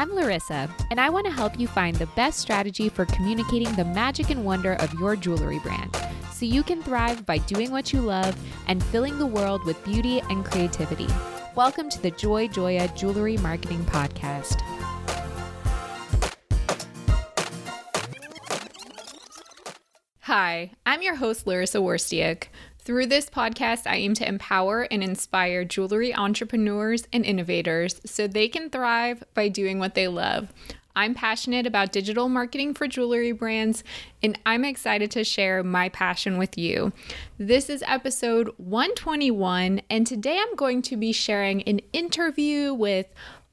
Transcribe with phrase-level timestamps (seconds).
[0.00, 3.84] I'm Larissa, and I want to help you find the best strategy for communicating the
[3.84, 5.94] magic and wonder of your jewelry brand
[6.32, 8.34] so you can thrive by doing what you love
[8.66, 11.06] and filling the world with beauty and creativity.
[11.54, 14.62] Welcome to the Joy Joya Jewelry Marketing Podcast.
[20.20, 22.44] Hi, I'm your host, Larissa Worstiak.
[22.90, 28.48] Through this podcast, I aim to empower and inspire jewelry entrepreneurs and innovators so they
[28.48, 30.52] can thrive by doing what they love.
[30.96, 33.84] I'm passionate about digital marketing for jewelry brands,
[34.24, 36.92] and I'm excited to share my passion with you.
[37.38, 43.06] This is episode 121, and today I'm going to be sharing an interview with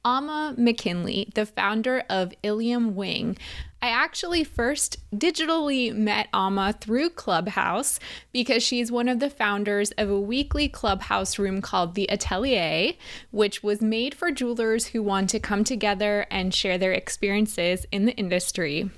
[0.04, 3.36] Ama McKinley, the founder of Ilium Wing.
[3.80, 8.00] I actually first digitally met Ama through Clubhouse
[8.32, 12.94] because she's one of the founders of a weekly Clubhouse room called The Atelier,
[13.30, 18.04] which was made for jewelers who want to come together and share their experiences in
[18.04, 18.90] the industry.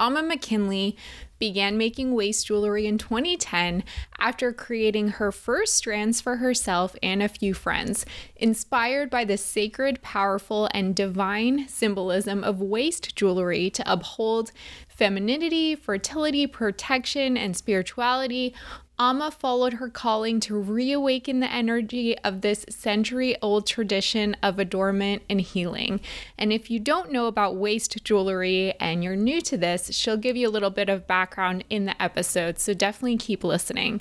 [0.00, 0.96] Ama McKinley
[1.38, 3.84] began making waist jewelry in 2010
[4.18, 10.00] after creating her first strands for herself and a few friends, inspired by the sacred,
[10.02, 14.52] powerful, and divine symbolism of waist jewelry to uphold
[14.88, 18.54] femininity, fertility, protection, and spirituality
[18.96, 25.22] Ama followed her calling to reawaken the energy of this century old tradition of adornment
[25.28, 26.00] and healing.
[26.38, 30.36] And if you don't know about waist jewelry and you're new to this, she'll give
[30.36, 34.00] you a little bit of background in the episode, so definitely keep listening.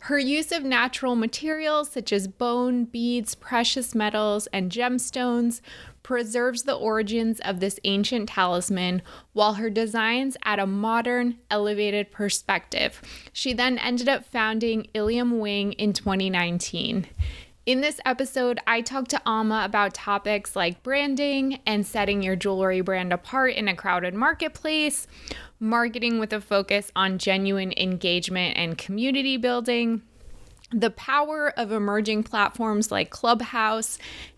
[0.00, 5.60] Her use of natural materials such as bone, beads, precious metals, and gemstones
[6.02, 13.00] preserves the origins of this ancient talisman, while her designs add a modern, elevated perspective.
[13.32, 17.06] She then ended up founding Ilium Wing in 2019.
[17.64, 22.80] In this episode, I talked to Ama about topics like branding and setting your jewelry
[22.80, 25.06] brand apart in a crowded marketplace,
[25.60, 30.02] marketing with a focus on genuine engagement and community building,
[30.72, 33.96] the power of emerging platforms like Clubhouse,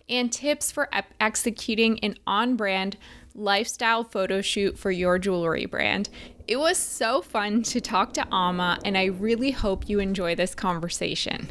[0.08, 2.96] and tips for ep- executing an on brand
[3.34, 6.08] lifestyle photo shoot for your jewelry brand.
[6.46, 10.54] It was so fun to talk to Ama, and I really hope you enjoy this
[10.54, 11.50] conversation.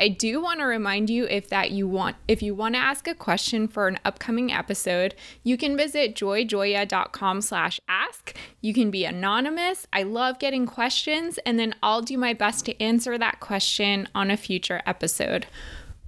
[0.00, 3.06] I do want to remind you if that you want if you want to ask
[3.06, 5.14] a question for an upcoming episode,
[5.44, 8.36] you can visit joyjoya.com/ask.
[8.60, 9.86] You can be anonymous.
[9.92, 14.28] I love getting questions, and then I'll do my best to answer that question on
[14.28, 15.46] a future episode.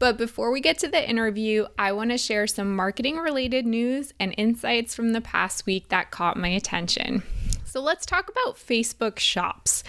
[0.04, 4.12] But before we get to the interview, I want to share some marketing related news
[4.20, 7.22] and insights from the past week that caught my attention.
[7.64, 9.82] So let's talk about Facebook Shops.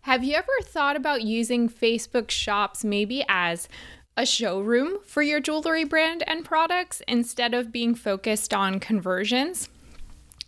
[0.00, 3.68] Have you ever thought about using Facebook Shops maybe as
[4.16, 9.68] a showroom for your jewelry brand and products instead of being focused on conversions?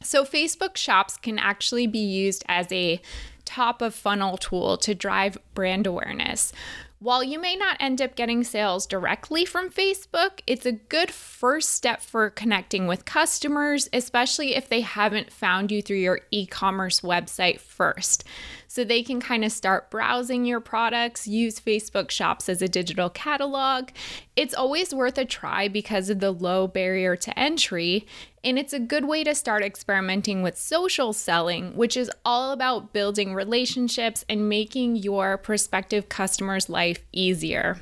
[0.02, 3.02] So, Facebook Shops can actually be used as a
[3.44, 6.54] top of funnel tool to drive brand awareness.
[7.02, 11.70] While you may not end up getting sales directly from Facebook, it's a good first
[11.70, 17.00] step for connecting with customers, especially if they haven't found you through your e commerce
[17.00, 18.24] website first.
[18.70, 23.10] So they can kind of start browsing your products, use Facebook Shops as a digital
[23.10, 23.88] catalog.
[24.36, 28.06] It's always worth a try because of the low barrier to entry.
[28.44, 32.92] And it's a good way to start experimenting with social selling, which is all about
[32.92, 37.80] building relationships and making your prospective customers' life easier.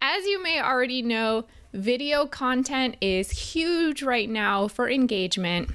[0.00, 5.70] As you may already know, video content is huge right now for engagement.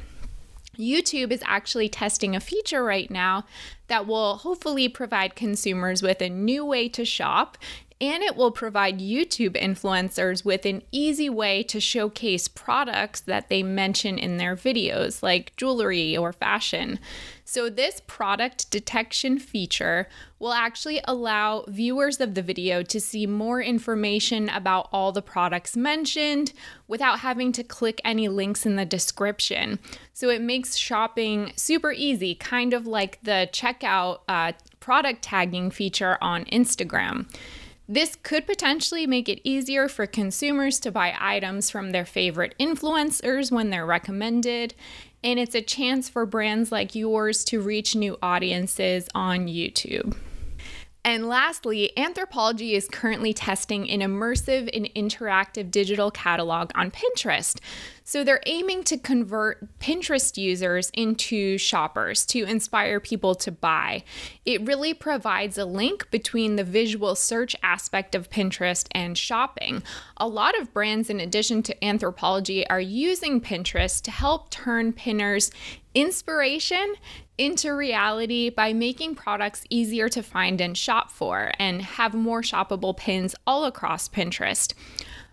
[0.78, 3.46] YouTube is actually testing a feature right now
[3.88, 7.58] that will hopefully provide consumers with a new way to shop
[8.06, 13.64] and it will provide YouTube influencers with an easy way to showcase products that they
[13.64, 17.00] mention in their videos, like jewelry or fashion.
[17.48, 20.08] So, this product detection feature
[20.40, 25.78] will actually allow viewers of the video to see more information about all the products
[25.78, 26.54] mentioned
[26.88, 29.80] without having to click any links in the description.
[30.14, 36.18] So, it makes shopping super easy, kind of like the checkout uh, product tagging feature
[36.22, 37.28] on Instagram.
[37.88, 43.52] This could potentially make it easier for consumers to buy items from their favorite influencers
[43.52, 44.74] when they're recommended,
[45.24, 50.16] and it's a chance for brands like yours to reach new audiences on YouTube.
[51.06, 57.60] And lastly, Anthropologie is currently testing an immersive and interactive digital catalog on Pinterest.
[58.04, 64.04] So they're aiming to convert Pinterest users into shoppers to inspire people to buy.
[64.46, 69.84] It really provides a link between the visual search aspect of Pinterest and shopping.
[70.18, 75.52] A lot of brands, in addition to Anthropologie, are using Pinterest to help turn pinners
[75.96, 76.96] inspiration
[77.38, 82.96] into reality by making products easier to find and shop for and have more shoppable
[82.96, 84.74] pins all across Pinterest.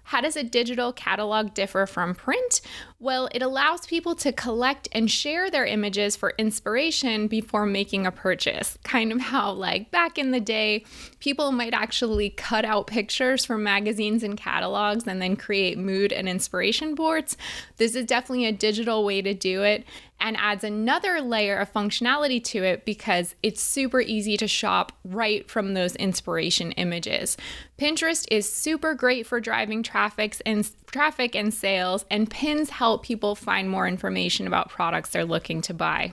[0.05, 2.61] How does a digital catalog differ from print?
[3.03, 8.13] Well, it allows people to collect and share their images for inspiration before making a
[8.13, 8.79] purchase.
[8.85, 10.85] Kind of how, like, back in the day,
[11.19, 16.29] people might actually cut out pictures from magazines and catalogs and then create mood and
[16.29, 17.37] inspiration boards.
[17.77, 19.85] This is definitely a digital way to do it
[20.23, 25.51] and adds another layer of functionality to it because it's super easy to shop right
[25.51, 27.37] from those inspiration images.
[27.77, 33.35] Pinterest is super great for driving traffic and traffic and sales and pins help people
[33.35, 36.13] find more information about products they're looking to buy.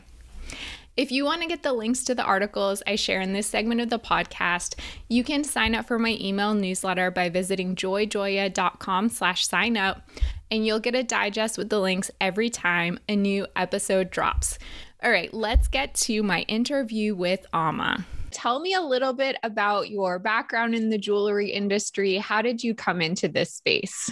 [0.97, 3.79] If you want to get the links to the articles I share in this segment
[3.79, 4.75] of the podcast,
[5.07, 10.09] you can sign up for my email newsletter by visiting joyjoya.com slash sign up,
[10.51, 14.59] and you'll get a digest with the links every time a new episode drops.
[15.01, 18.05] All right, let's get to my interview with Ama.
[18.31, 22.17] Tell me a little bit about your background in the jewelry industry.
[22.17, 24.11] How did you come into this space?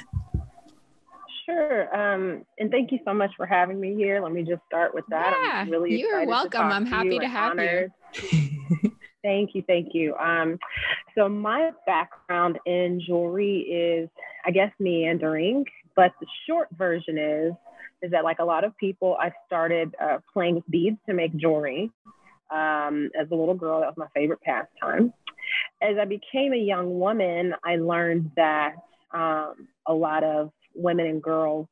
[1.48, 1.96] Sure.
[1.96, 4.22] Um, and thank you so much for having me here.
[4.22, 5.34] Let me just start with that.
[5.42, 6.62] Yeah, I'm really You're welcome.
[6.62, 7.92] I'm happy to, to have honored.
[8.14, 8.92] you.
[9.24, 9.64] thank you.
[9.66, 10.14] Thank you.
[10.16, 10.60] Um,
[11.16, 14.10] so, my background in jewelry is,
[14.46, 15.64] I guess, meandering,
[15.96, 17.54] but the short version is
[18.02, 21.36] is that like a lot of people, I started uh, playing with beads to make
[21.36, 21.92] jewelry.
[22.52, 25.14] Um, as a little girl, that was my favorite pastime.
[25.82, 28.76] As I became a young woman, I learned that
[29.12, 31.68] um, a lot of women and girls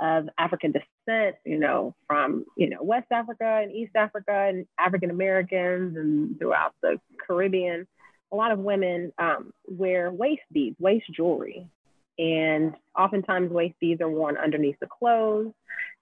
[0.00, 5.10] of African descent, you know, from, you know, West Africa and East Africa and African
[5.10, 7.86] Americans and throughout the Caribbean,
[8.32, 11.68] a lot of women um, wear waist beads, waist jewelry.
[12.18, 15.52] And oftentimes waist beads are worn underneath the clothes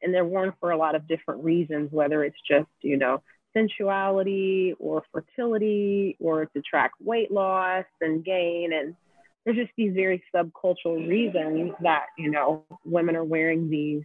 [0.02, 3.22] and they're worn for a lot of different reasons, whether it's just, you know,
[3.54, 8.94] sensuality or fertility or to track weight loss and gain and
[9.44, 14.02] there's just these very subcultural reasons that you know women are wearing these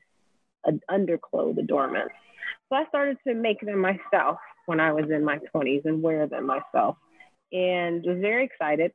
[0.67, 2.13] uh, underclothes adornments.
[2.69, 6.27] So i started to make them myself when i was in my 20s and wear
[6.27, 6.97] them myself.
[7.51, 8.91] And was very excited.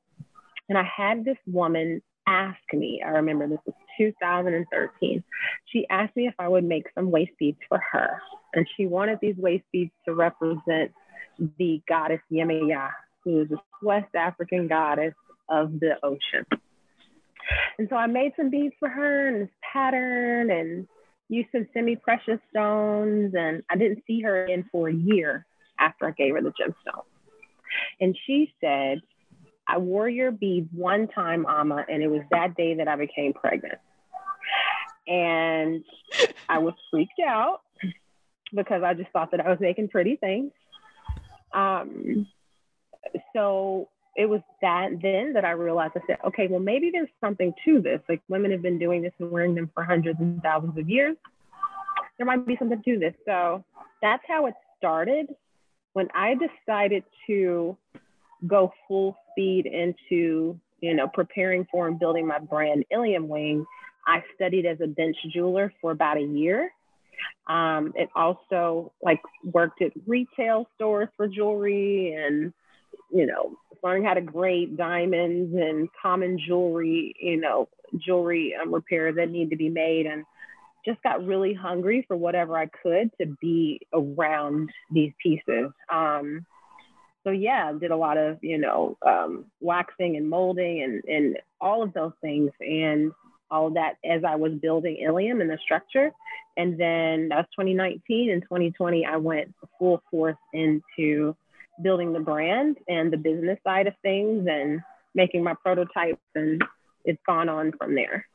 [0.68, 5.24] And i had this woman ask me i remember this was 2013
[5.64, 8.20] she asked me if i would make some waist beads for her.
[8.54, 10.92] And she wanted these waist beads to represent
[11.58, 12.90] the goddess Yemaya,
[13.24, 15.14] who is a West African goddess
[15.48, 16.46] of the ocean.
[17.78, 20.86] And so I made some beads for her and this pattern and
[21.28, 23.34] used some semi precious stones.
[23.36, 25.46] And I didn't see her again for a year
[25.78, 27.04] after I gave her the gemstone.
[28.00, 29.00] And she said,
[29.66, 33.32] I wore your beads one time, Ama, and it was that day that I became
[33.32, 33.78] pregnant.
[35.06, 35.84] And
[36.48, 37.60] I was freaked out
[38.54, 40.52] because I just thought that I was making pretty things.
[41.54, 42.26] Um,
[43.34, 47.52] so it was that then that I realized I said, okay, well, maybe there's something
[47.64, 48.00] to this.
[48.08, 51.16] Like women have been doing this and wearing them for hundreds and thousands of years.
[52.18, 53.14] There might be something to this.
[53.24, 53.64] So
[54.02, 55.28] that's how it started.
[55.94, 57.76] When I decided to
[58.46, 63.64] go full speed into, you know, preparing for and building my brand Ilium Wing,
[64.06, 66.70] I studied as a bench jeweler for about a year.
[67.46, 72.52] Um, it also like worked at retail stores for jewelry and
[73.12, 79.16] you know, learning how to grade diamonds and common jewelry, you know, jewelry um, repairs
[79.16, 80.24] that need to be made, and
[80.84, 85.70] just got really hungry for whatever I could to be around these pieces.
[85.92, 86.46] Um,
[87.24, 91.82] so yeah, did a lot of you know um, waxing and molding and and all
[91.82, 93.12] of those things and
[93.52, 96.10] all of that as I was building Ilium and the structure.
[96.56, 101.36] And then that was 2019 and 2020, I went full force into
[101.82, 104.80] building the brand and the business side of things and
[105.14, 106.62] making my prototypes and
[107.04, 108.26] it's gone on from there.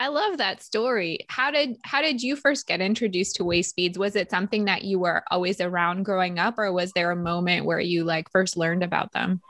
[0.00, 1.20] I love that story.
[1.28, 3.98] How did how did you first get introduced to waist beads?
[3.98, 7.64] Was it something that you were always around growing up or was there a moment
[7.64, 9.40] where you like first learned about them?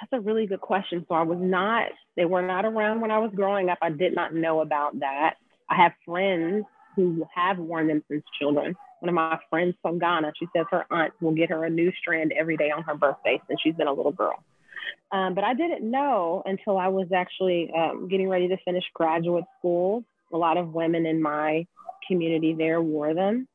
[0.00, 1.04] That's a really good question.
[1.08, 3.78] So I was not they were not around when I was growing up.
[3.82, 5.34] I did not know about that.
[5.68, 6.64] I have friends
[6.96, 10.84] who have worn them since children one of my friends from Ghana, she says her
[10.88, 13.88] aunt will get her a new strand every day on her birthday since she's been
[13.88, 14.44] a little girl.
[15.10, 19.44] Um, but I didn't know until I was actually um, getting ready to finish graduate
[19.58, 20.04] school.
[20.32, 21.66] A lot of women in my
[22.06, 23.48] community there wore them.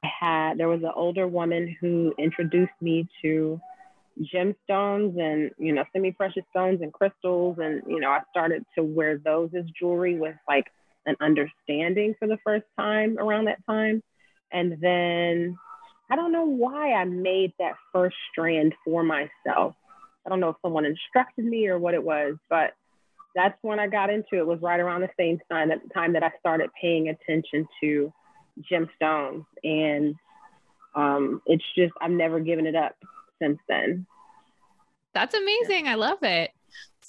[0.00, 3.60] I had there was an older woman who introduced me to
[4.32, 9.18] gemstones and you know semi-precious stones and crystals and you know I started to wear
[9.18, 10.66] those as jewelry with like
[11.06, 14.02] an understanding for the first time around that time
[14.52, 15.56] and then
[16.10, 19.74] I don't know why I made that first strand for myself
[20.28, 22.74] I don't know if someone instructed me or what it was, but
[23.34, 24.46] that's when I got into it.
[24.46, 28.12] Was right around the same time that time that I started paying attention to
[28.70, 30.14] gemstones, and
[30.94, 32.94] um, it's just I've never given it up
[33.40, 34.06] since then.
[35.14, 35.88] That's amazing.
[35.88, 36.50] I love it.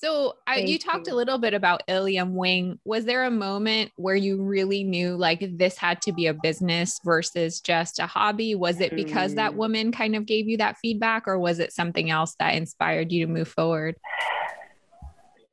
[0.01, 1.13] So I, you talked you.
[1.13, 2.79] a little bit about Ilium Wing.
[2.85, 7.01] Was there a moment where you really knew like this had to be a business
[7.03, 8.55] versus just a hobby?
[8.55, 9.35] Was it because mm.
[9.35, 13.11] that woman kind of gave you that feedback, or was it something else that inspired
[13.11, 13.97] you to move forward?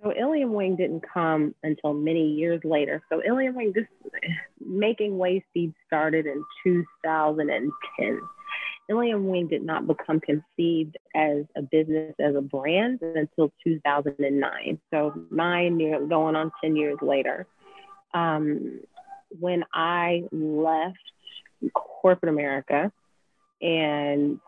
[0.00, 3.03] So Ilium Wing didn't come until many years later.
[3.09, 3.88] So Ilium Wing, just
[4.65, 8.21] making waist beads started in 2010.
[8.88, 14.81] Ilium Wing did not become conceived as a business, as a brand until 2009.
[14.93, 17.47] So nine years, going on 10 years later.
[18.14, 18.81] Um,
[19.40, 20.99] when I left
[21.75, 22.93] corporate America
[23.61, 24.38] and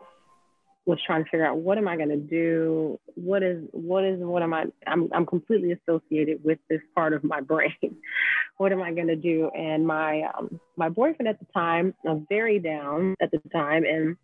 [0.85, 2.99] was trying to figure out what am I going to do?
[3.15, 7.23] What is, what is, what am I, I'm, I'm completely associated with this part of
[7.23, 7.75] my brain.
[8.57, 9.51] what am I going to do?
[9.55, 13.83] And my, um, my boyfriend at the time I was very down at the time.
[13.83, 14.17] And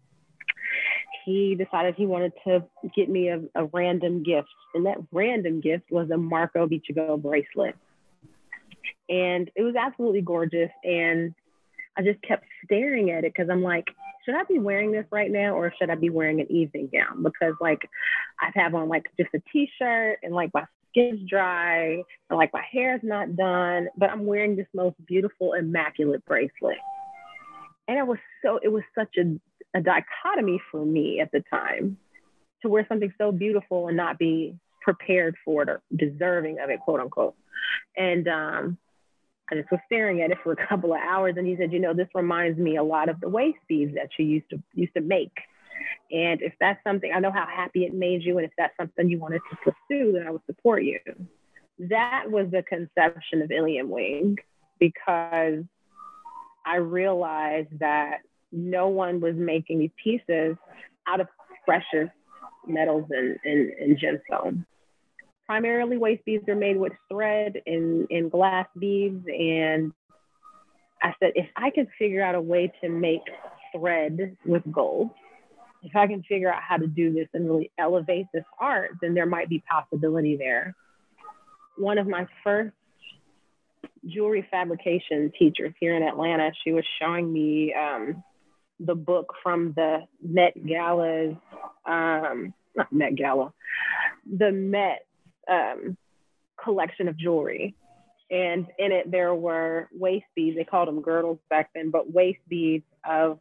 [1.25, 2.63] he decided he wanted to
[2.95, 4.49] get me a, a random gift.
[4.73, 7.75] And that random gift was a Marco Bicego bracelet.
[9.09, 10.71] And it was absolutely gorgeous.
[10.83, 11.33] And
[11.97, 13.85] I just kept staring at it because I'm like,
[14.23, 17.23] should I be wearing this right now or should I be wearing an evening gown?
[17.23, 17.87] Because like
[18.39, 22.63] I have on like just a t-shirt and like my skin's dry and like my
[22.71, 26.77] hair's not done, but I'm wearing this most beautiful, immaculate bracelet.
[27.87, 29.39] And it was so, it was such a
[29.75, 31.97] a dichotomy for me at the time
[32.61, 36.79] to wear something so beautiful and not be prepared for it or deserving of it,
[36.79, 37.35] quote unquote.
[37.97, 38.77] And um,
[39.51, 41.79] I just was staring at it for a couple of hours, and he said, "You
[41.79, 44.93] know, this reminds me a lot of the waist beads that you used to used
[44.95, 45.33] to make.
[46.09, 49.09] And if that's something, I know how happy it made you, and if that's something
[49.09, 50.99] you wanted to pursue, then I would support you."
[51.77, 54.37] That was the conception of Ilium Wing,
[54.79, 55.63] because
[56.65, 58.19] I realized that
[58.55, 60.55] no one was making these pieces
[61.07, 61.27] out of
[61.65, 62.09] precious
[62.67, 64.65] metals and, and, and gemstones.
[65.45, 69.23] Primarily, waist beads are made with thread and, and glass beads.
[69.27, 69.93] And
[71.03, 73.21] I said, if I could figure out a way to make
[73.75, 75.11] thread with gold,
[75.83, 79.13] if I can figure out how to do this and really elevate this art, then
[79.13, 80.75] there might be possibility there.
[81.77, 82.73] One of my first
[84.07, 88.23] jewelry fabrication teachers here in Atlanta, she was showing me um,
[88.79, 91.35] the book from the Met Gala's,
[91.85, 93.53] um, not Met Gala,
[94.25, 95.05] the Met
[95.49, 95.97] um,
[96.61, 97.75] collection of jewelry.
[98.31, 100.57] And in it, there were waist beads.
[100.57, 103.39] They called them girdles back then, but waist beads of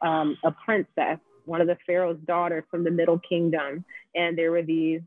[0.00, 3.84] um, a princess, one of the pharaoh's daughters from the Middle Kingdom.
[4.14, 5.02] And there were these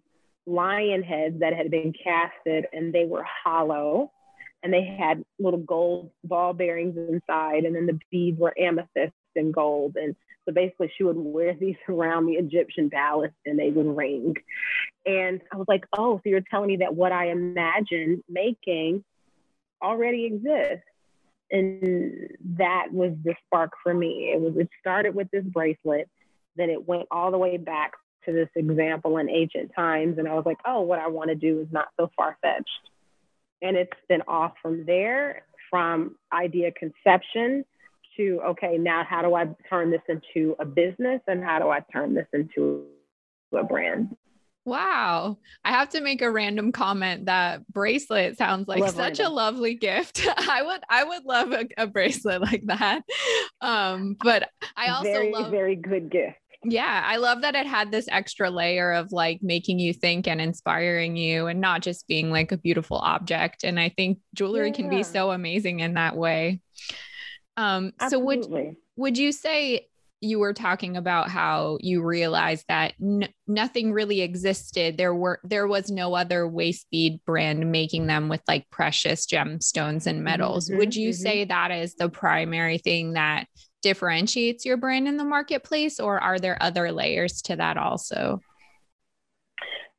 [0.46, 4.12] lion heads that had been casted, and they were hollow
[4.66, 9.54] and they had little gold ball bearings inside, and then the beads were amethyst and
[9.54, 9.96] gold.
[9.96, 10.16] And
[10.46, 14.36] so basically, she would wear these around the Egyptian palace and they would ring.
[15.06, 19.04] And I was like, oh, so you're telling me that what I imagined making
[19.82, 20.86] already exists.
[21.52, 24.32] And that was the spark for me.
[24.34, 26.10] It was it started with this bracelet,
[26.56, 27.92] then it went all the way back
[28.26, 30.18] to this example in ancient times.
[30.18, 32.90] And I was like, oh, what I want to do is not so far fetched.
[33.62, 37.64] And it's been off from there, from idea conception
[38.18, 41.80] to okay now how do i turn this into a business and how do i
[41.92, 42.86] turn this into
[43.54, 44.16] a brand
[44.66, 45.38] Wow.
[45.64, 49.26] I have to make a random comment that bracelet sounds like love such random.
[49.28, 50.28] a lovely gift.
[50.38, 53.04] I would I would love a, a, bracelet like that.
[53.62, 56.38] Um, but I also very, love very good gift.
[56.64, 60.42] Yeah, I love that it had this extra layer of like making you think and
[60.42, 63.64] inspiring you and not just being like a beautiful object.
[63.64, 64.74] And I think jewelry yeah.
[64.74, 66.60] can be so amazing in that way.
[67.58, 69.88] Um, so would would you say
[70.22, 75.68] you were talking about how you realized that n- nothing really existed there were there
[75.68, 80.80] was no other waist bead brand making them with like precious gemstones and metals mm-hmm,
[80.80, 81.22] would you mm-hmm.
[81.22, 83.46] say that is the primary thing that
[83.86, 88.42] differentiates your brand in the marketplace, or are there other layers to that also?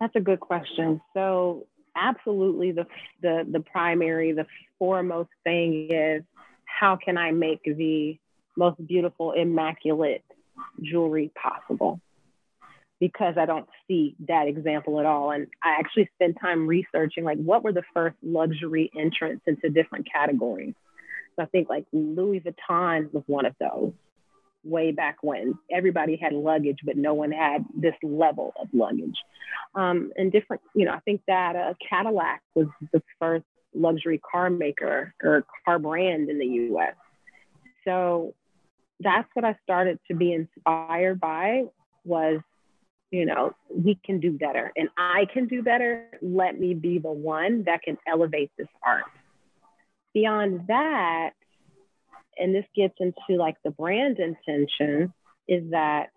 [0.01, 1.01] That's a good question.
[1.15, 2.85] So, absolutely, the
[3.23, 4.47] the the primary, the
[4.81, 6.25] foremost thing is
[6.79, 8.19] how can I make the
[8.57, 10.25] most beautiful, immaculate
[10.83, 12.01] jewelry possible?
[13.01, 15.31] Because I don't see that example at all.
[15.31, 20.09] And I actually spent time researching like what were the first luxury entrants into different
[20.11, 20.75] categories.
[21.37, 23.93] So I think like Louis Vuitton was one of those
[24.65, 29.17] way back when everybody had luggage, but no one had this level of luggage.
[29.75, 33.45] Um, and different, you know, I think that uh, Cadillac was the first
[33.77, 36.95] luxury car maker or car brand in the US.
[37.85, 38.35] So
[39.01, 41.65] that's what I started to be inspired by
[42.05, 42.41] was,
[43.11, 46.09] you know, we can do better and I can do better.
[46.23, 49.05] Let me be the one that can elevate this art.
[50.15, 51.33] Beyond that,
[52.39, 55.13] and this gets into like the brand intention,
[55.49, 56.11] is that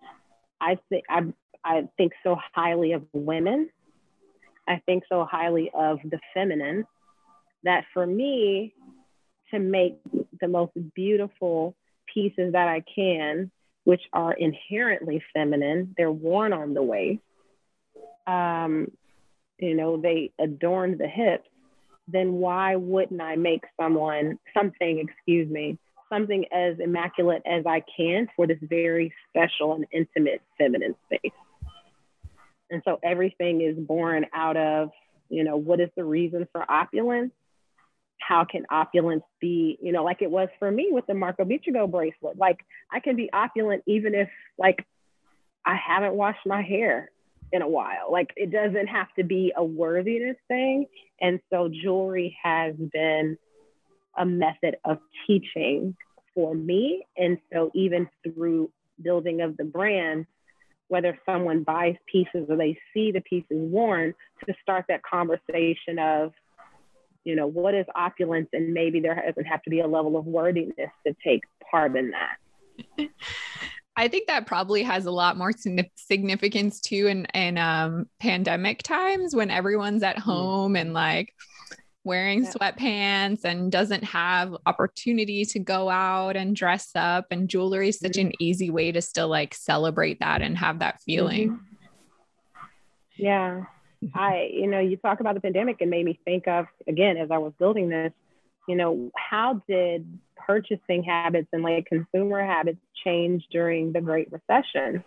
[0.62, 1.22] I think I,
[1.64, 3.70] I think so highly of women.
[4.68, 6.86] I think so highly of the feminine
[7.64, 8.74] that for me
[9.52, 10.00] to make
[10.40, 11.76] the most beautiful
[12.14, 13.52] pieces that I can,
[13.84, 17.22] which are inherently feminine, they're worn on the waist.
[18.28, 18.92] Um,
[19.58, 21.48] you know, they adorn the hips.
[22.08, 25.78] Then why wouldn't I make someone something, excuse me,
[26.12, 31.32] something as immaculate as I can for this very special and intimate feminine space?
[32.72, 34.90] And so everything is born out of,
[35.30, 37.32] you know, what is the reason for opulence?
[38.20, 41.90] How can opulence be, you know, like it was for me with the Marco Bicego
[41.90, 42.38] bracelet.
[42.38, 42.60] Like
[42.92, 44.86] I can be opulent even if like
[45.66, 47.12] I haven't washed my hair
[47.52, 48.12] in a while.
[48.12, 50.86] Like it doesn't have to be a worthiness thing.
[51.22, 53.38] And so jewelry has been
[54.18, 55.96] a method of teaching
[56.34, 57.06] for me.
[57.18, 58.72] And so even through
[59.02, 60.26] building of the brand,
[60.88, 64.14] whether someone buys pieces or they see the pieces worn,
[64.46, 66.34] to start that conversation of,
[67.24, 68.50] you know, what is opulence?
[68.54, 72.12] And maybe there doesn't have to be a level of worthiness to take part in
[72.12, 73.10] that.
[73.96, 75.52] I think that probably has a lot more
[75.96, 81.34] significance too in, in um, pandemic times when everyone's at home and like
[82.06, 82.52] wearing yeah.
[82.52, 88.14] sweatpants and doesn't have opportunity to go out and dress up and jewelry is such
[88.14, 88.28] mm-hmm.
[88.28, 91.50] an easy way to still like celebrate that and have that feeling.
[91.50, 91.66] Mm-hmm.
[93.18, 93.64] Yeah.
[94.14, 97.32] I, you know, you talk about the pandemic and made me think of, again, as
[97.32, 98.14] I was building this,
[98.68, 105.04] you know, how did purchasing habits and like consumer habits change during the Great Recession?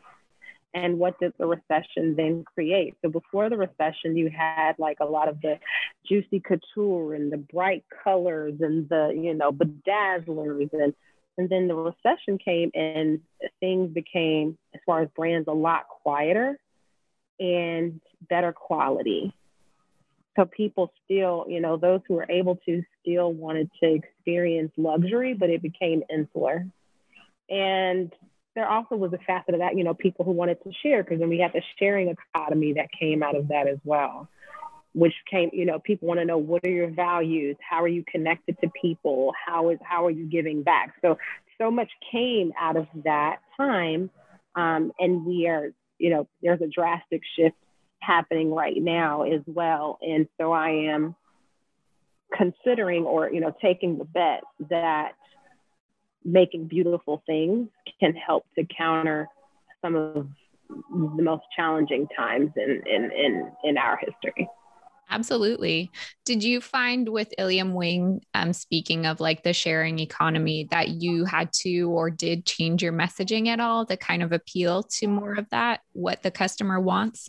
[0.74, 2.96] And what did the recession then create?
[3.02, 5.58] So before the recession, you had like a lot of the
[6.06, 10.94] juicy couture and the bright colors and the, you know, bedazzlers and
[11.38, 13.20] and then the recession came and
[13.58, 16.58] things became, as far as brands, a lot quieter
[17.38, 19.34] and better quality.
[20.36, 25.34] So people still, you know, those who were able to still wanted to experience luxury,
[25.34, 26.66] but it became insular.
[27.50, 28.12] And
[28.54, 31.20] there also was a facet of that, you know, people who wanted to share, because
[31.20, 34.28] then we had the sharing economy that came out of that as well,
[34.94, 38.04] which came, you know, people want to know what are your values, how are you
[38.10, 40.94] connected to people, how is how are you giving back?
[41.02, 41.18] So
[41.58, 44.10] so much came out of that time,
[44.54, 47.54] um, and we are you know, there's a drastic shift
[48.00, 49.98] happening right now as well.
[50.02, 51.14] And so I am
[52.36, 55.12] considering or, you know, taking the bet that
[56.24, 57.68] making beautiful things
[58.00, 59.28] can help to counter
[59.80, 60.28] some of
[60.68, 64.48] the most challenging times in, in, in, in our history.
[65.12, 65.90] Absolutely.
[66.24, 71.26] Did you find with Ilium Wing, um, speaking of like the sharing economy, that you
[71.26, 75.34] had to or did change your messaging at all to kind of appeal to more
[75.34, 77.28] of that, what the customer wants?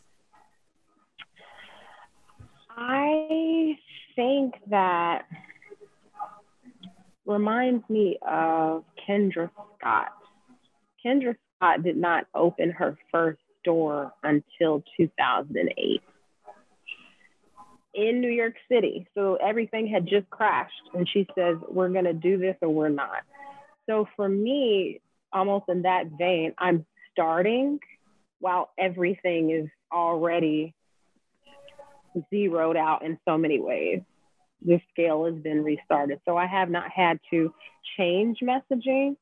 [2.70, 3.78] I
[4.16, 5.26] think that
[7.26, 10.14] reminds me of Kendra Scott.
[11.06, 16.02] Kendra Scott did not open her first store until 2008
[17.94, 19.08] in New York City.
[19.16, 20.74] So everything had just crashed.
[20.94, 23.24] And she says, We're going to do this or we're not.
[23.88, 25.02] So for me,
[25.32, 27.80] almost in that vein, I'm starting
[28.40, 30.74] while everything is already
[32.30, 34.02] zeroed out in so many ways.
[34.66, 36.20] The scale has been restarted.
[36.26, 37.54] So I have not had to
[37.98, 39.18] change messaging.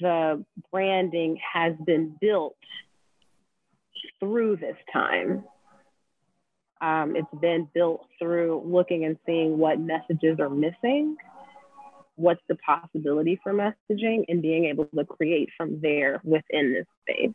[0.00, 2.56] The branding has been built
[4.18, 5.44] through this time.
[6.80, 11.16] Um, it's been built through looking and seeing what messages are missing
[12.16, 17.34] what's the possibility for messaging and being able to create from there within this space.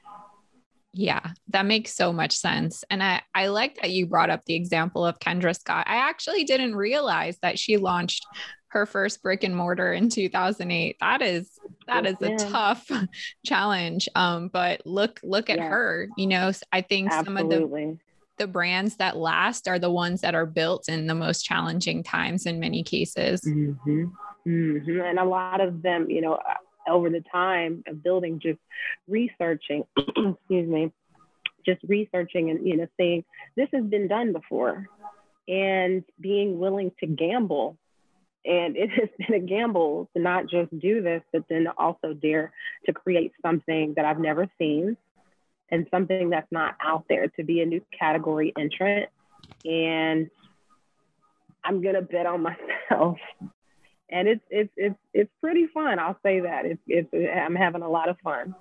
[0.92, 2.84] Yeah, that makes so much sense.
[2.90, 5.86] And I, I like that you brought up the example of Kendra Scott.
[5.88, 8.26] I actually didn't realize that she launched
[8.70, 10.98] her first brick and mortar in 2008.
[11.00, 11.52] That is
[11.86, 12.90] that is a tough
[13.46, 14.10] challenge.
[14.16, 15.70] Um, but look look at yeah.
[15.70, 16.08] her.
[16.18, 17.24] You know, I think Absolutely.
[17.26, 17.98] some of the
[18.40, 22.46] the brands that last are the ones that are built in the most challenging times
[22.46, 23.42] in many cases.
[23.42, 24.06] Mm-hmm.
[24.48, 25.02] Mm-hmm.
[25.02, 28.60] And a lot of them, you know, uh, over the time of building, just
[29.08, 30.92] researching, excuse me,
[31.66, 33.24] just researching and, you know, saying,
[33.56, 34.88] this has been done before
[35.48, 37.78] and being willing to gamble.
[38.46, 42.54] And it has been a gamble to not just do this, but then also dare
[42.86, 44.98] to create something that I've never seen
[45.72, 49.10] and something that's not out there to be a new category entrant.
[49.66, 50.30] And
[51.64, 52.42] I'm gonna bet on
[52.90, 53.18] myself.
[54.12, 56.00] And it's it's it's it's pretty fun.
[56.00, 56.66] I'll say that.
[56.66, 58.56] It's it's I'm having a lot of fun.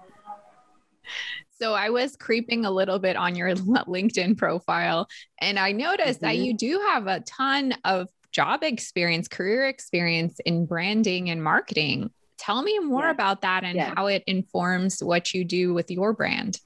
[1.60, 5.08] So I was creeping a little bit on your LinkedIn profile
[5.40, 6.26] and I noticed mm-hmm.
[6.26, 12.10] that you do have a ton of job experience, career experience in branding and marketing.
[12.38, 13.14] Tell me more yes.
[13.14, 13.92] about that and yes.
[13.96, 16.60] how it informs what you do with your brand.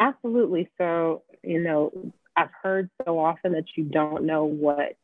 [0.00, 0.68] Absolutely.
[0.78, 1.92] So, you know,
[2.36, 4.96] I've heard so often that you don't know what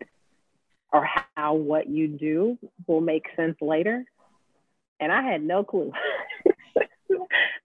[0.92, 4.04] or how what you do will make sense later.
[4.98, 5.92] And I had no clue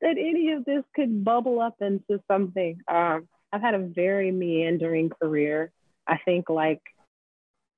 [0.02, 2.82] that any of this could bubble up into something.
[2.88, 5.72] Um, I've had a very meandering career.
[6.08, 6.82] I think, like,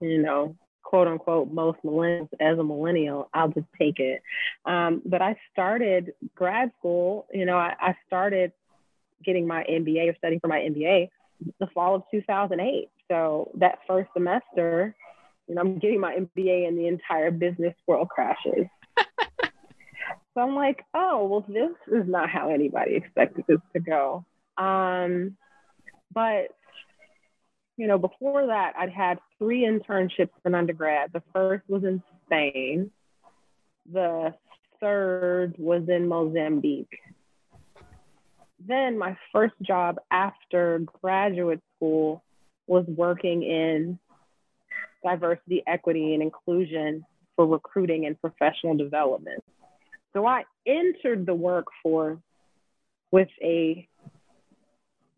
[0.01, 4.21] you know, quote unquote, most millennials as a millennial, I'll just take it.
[4.65, 8.51] Um, but I started grad school, you know, I, I started
[9.23, 11.09] getting my MBA or studying for my MBA
[11.59, 12.89] the fall of 2008.
[13.09, 14.95] So that first semester,
[15.47, 18.67] you know, I'm getting my MBA and the entire business world crashes.
[18.97, 24.25] so I'm like, oh, well, this is not how anybody expected this to go.
[24.57, 25.38] Um,
[26.13, 26.49] but,
[27.77, 31.12] you know, before that, I'd had three internships in undergrad.
[31.13, 32.91] The first was in Spain.
[33.91, 34.33] The
[34.79, 36.99] third was in Mozambique
[38.67, 42.23] then my first job after graduate school
[42.67, 43.99] was working in
[45.04, 49.43] diversity, equity, and inclusion for recruiting and professional development.
[50.13, 52.19] So I entered the workforce
[53.12, 53.88] with a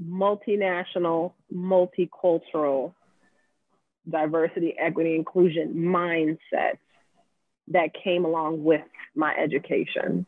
[0.03, 2.93] multinational, multicultural
[4.09, 6.77] diversity, equity, inclusion mindset
[7.69, 8.81] that came along with
[9.15, 10.25] my education.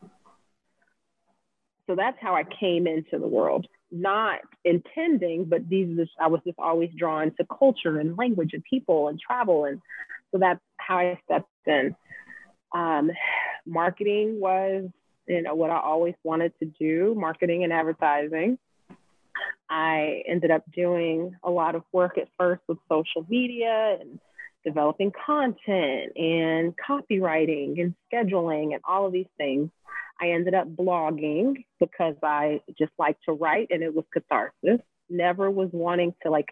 [1.88, 6.58] So that's how I came into the world, not intending, but these I was just
[6.58, 9.64] always drawn to culture and language and people and travel.
[9.64, 9.80] And
[10.30, 11.96] so that's how I stepped in.
[12.74, 13.10] Um,
[13.66, 14.90] marketing was,
[15.26, 18.58] you know, what I always wanted to do, marketing and advertising.
[19.70, 24.18] I ended up doing a lot of work at first with social media and
[24.64, 29.70] developing content and copywriting and scheduling and all of these things.
[30.20, 34.80] I ended up blogging because I just like to write and it was catharsis.
[35.10, 36.48] Never was wanting to like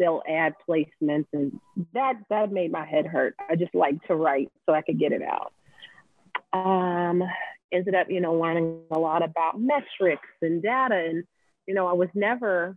[0.00, 1.60] sell ad placements and
[1.94, 3.34] that that made my head hurt.
[3.50, 5.52] I just like to write so I could get it out.
[6.52, 7.22] Um,
[7.72, 11.24] ended up, you know, learning a lot about metrics and data and
[11.66, 12.76] you know, I was never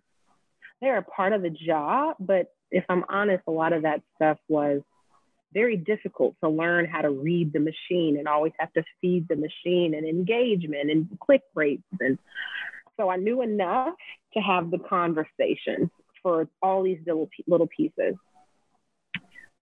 [0.82, 4.38] they're a part of the job, but if I'm honest, a lot of that stuff
[4.50, 4.82] was
[5.54, 9.36] very difficult to learn how to read the machine and always have to feed the
[9.36, 11.84] machine and engagement and click rates.
[12.00, 12.18] And
[12.98, 13.96] so I knew enough
[14.34, 15.92] to have the conversation
[16.24, 18.16] for all these little, little pieces.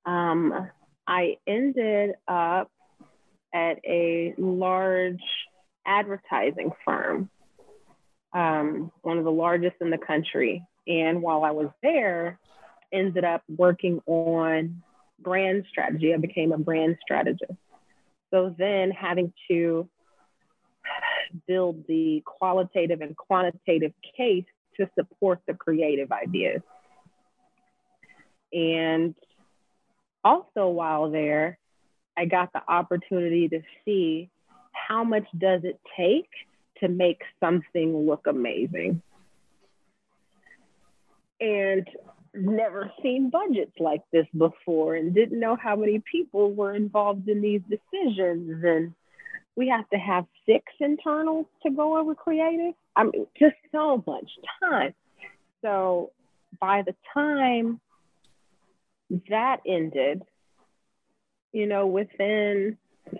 [0.05, 0.69] Um,
[1.07, 2.69] I ended up
[3.53, 5.21] at a large
[5.85, 7.29] advertising firm,
[8.33, 10.63] um, one of the largest in the country.
[10.87, 12.39] And while I was there,
[12.91, 14.83] ended up working on
[15.21, 16.13] brand strategy.
[16.13, 17.51] I became a brand strategist.
[18.31, 19.89] So then having to
[21.47, 24.45] build the qualitative and quantitative case
[24.77, 26.61] to support the creative ideas.
[28.53, 29.15] And
[30.23, 31.57] also while there,
[32.17, 34.29] I got the opportunity to see
[34.73, 36.29] how much does it take
[36.79, 39.01] to make something look amazing.
[41.39, 41.87] And
[42.33, 47.41] never seen budgets like this before and didn't know how many people were involved in
[47.41, 48.63] these decisions.
[48.63, 48.93] And
[49.55, 52.73] we have to have six internals to go over creative.
[52.95, 54.29] I mean, just so much
[54.63, 54.93] time.
[55.61, 56.11] So
[56.59, 57.79] by the time
[59.29, 60.21] that ended,
[61.51, 62.77] you know, within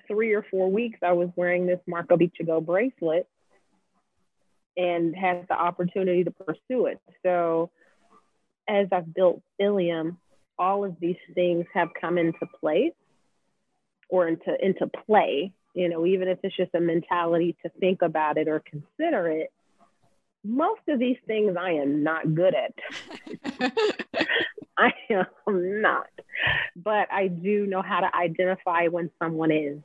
[0.08, 3.28] three or four weeks, I was wearing this Marco Bicego bracelet
[4.78, 7.02] and had the opportunity to pursue it.
[7.24, 7.72] So
[8.70, 10.18] as I've built Ilium,
[10.58, 12.94] all of these things have come into place
[14.10, 18.38] or into into play, you know, even if it's just a mentality to think about
[18.38, 19.52] it or consider it.
[20.44, 22.74] Most of these things I am not good at.
[24.78, 26.08] I am not.
[26.76, 29.80] But I do know how to identify when someone is.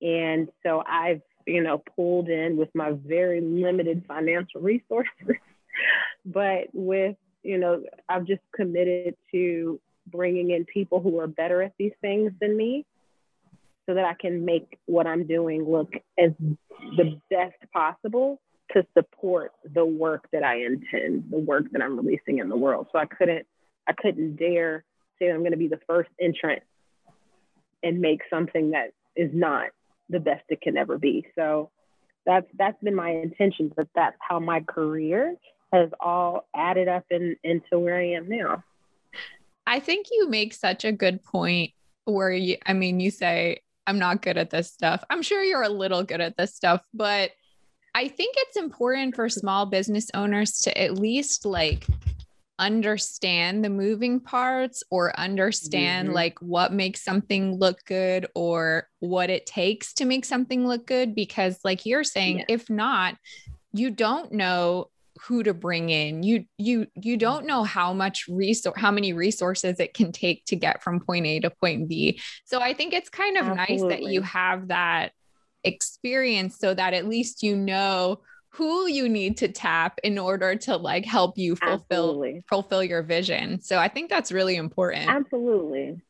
[0.00, 5.36] And so I've, you know, pulled in with my very limited financial resources,
[6.24, 11.72] but with, you know, I've just committed to bringing in people who are better at
[11.78, 12.84] these things than me
[13.86, 16.32] so that I can make what I'm doing look as
[16.96, 18.40] the best possible
[18.72, 22.88] to support the work that I intend, the work that I'm releasing in the world.
[22.92, 23.46] So I couldn't,
[23.86, 24.84] I couldn't dare
[25.18, 26.62] say I'm going to be the first entrant
[27.82, 29.70] and make something that is not
[30.10, 31.26] the best it can ever be.
[31.34, 31.70] So
[32.26, 35.34] that's that's been my intention, but that's how my career
[35.72, 38.64] has all added up in, into where I am now.
[39.66, 41.72] I think you make such a good point
[42.04, 45.04] where you I mean you say I'm not good at this stuff.
[45.10, 47.32] I'm sure you're a little good at this stuff, but
[47.94, 51.86] I think it's important for small business owners to at least like
[52.58, 56.14] understand the moving parts or understand mm-hmm.
[56.14, 61.14] like what makes something look good or what it takes to make something look good
[61.14, 62.44] because like you're saying yeah.
[62.48, 63.16] if not
[63.72, 64.88] you don't know
[65.22, 69.80] who to bring in you you you don't know how much resource how many resources
[69.80, 73.08] it can take to get from point a to point b so i think it's
[73.08, 73.76] kind of Absolutely.
[73.76, 75.12] nice that you have that
[75.64, 80.76] experience so that at least you know who you need to tap in order to
[80.76, 82.44] like help you fulfill Absolutely.
[82.48, 83.60] fulfill your vision.
[83.60, 85.08] So I think that's really important.
[85.08, 86.00] Absolutely.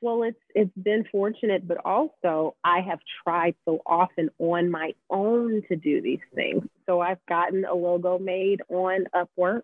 [0.00, 5.62] Well, it's it's been fortunate, but also I have tried so often on my own
[5.68, 6.64] to do these things.
[6.86, 9.62] So I've gotten a logo made on Upwork.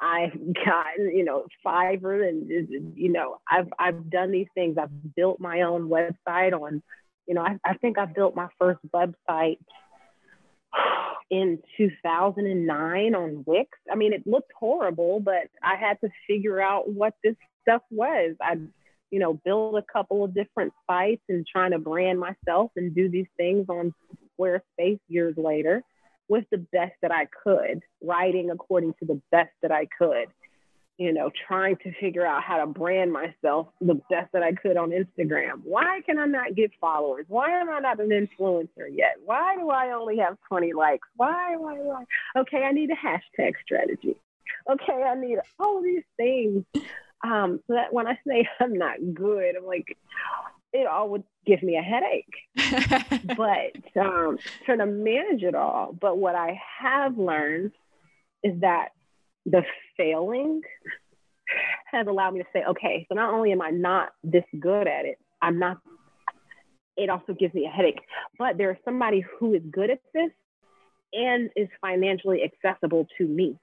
[0.00, 4.76] I've gotten, you know, Fiverr, and you know, I've I've done these things.
[4.78, 6.82] I've built my own website on,
[7.26, 9.58] you know, I, I think I built my first website
[11.30, 13.70] in 2009 on Wix.
[13.90, 18.36] I mean, it looked horrible, but I had to figure out what this stuff was.
[18.40, 18.58] I,
[19.10, 23.08] you know, build a couple of different sites and trying to brand myself and do
[23.08, 23.94] these things on
[24.38, 25.82] Squarespace years later
[26.28, 30.28] with the best that I could, writing according to the best that I could
[30.98, 34.76] you know, trying to figure out how to brand myself the best that I could
[34.76, 35.60] on Instagram.
[35.62, 37.26] Why can I not get followers?
[37.28, 39.16] Why am I not an influencer yet?
[39.24, 41.06] Why do I only have 20 likes?
[41.16, 42.04] Why, why, why?
[42.38, 44.16] Okay, I need a hashtag strategy.
[44.70, 46.64] Okay, I need all these things.
[47.24, 49.96] Um, so that when I say I'm not good, I'm like,
[50.72, 53.26] it all would give me a headache.
[53.36, 55.96] but um, trying to manage it all.
[55.98, 57.72] But what I have learned
[58.42, 58.88] is that
[59.46, 59.62] the
[59.96, 60.60] failing
[61.92, 65.04] has allowed me to say, okay, so not only am I not this good at
[65.04, 65.78] it, I'm not,
[66.96, 68.00] it also gives me a headache.
[68.38, 70.30] But there's somebody who is good at this
[71.12, 73.58] and is financially accessible to me.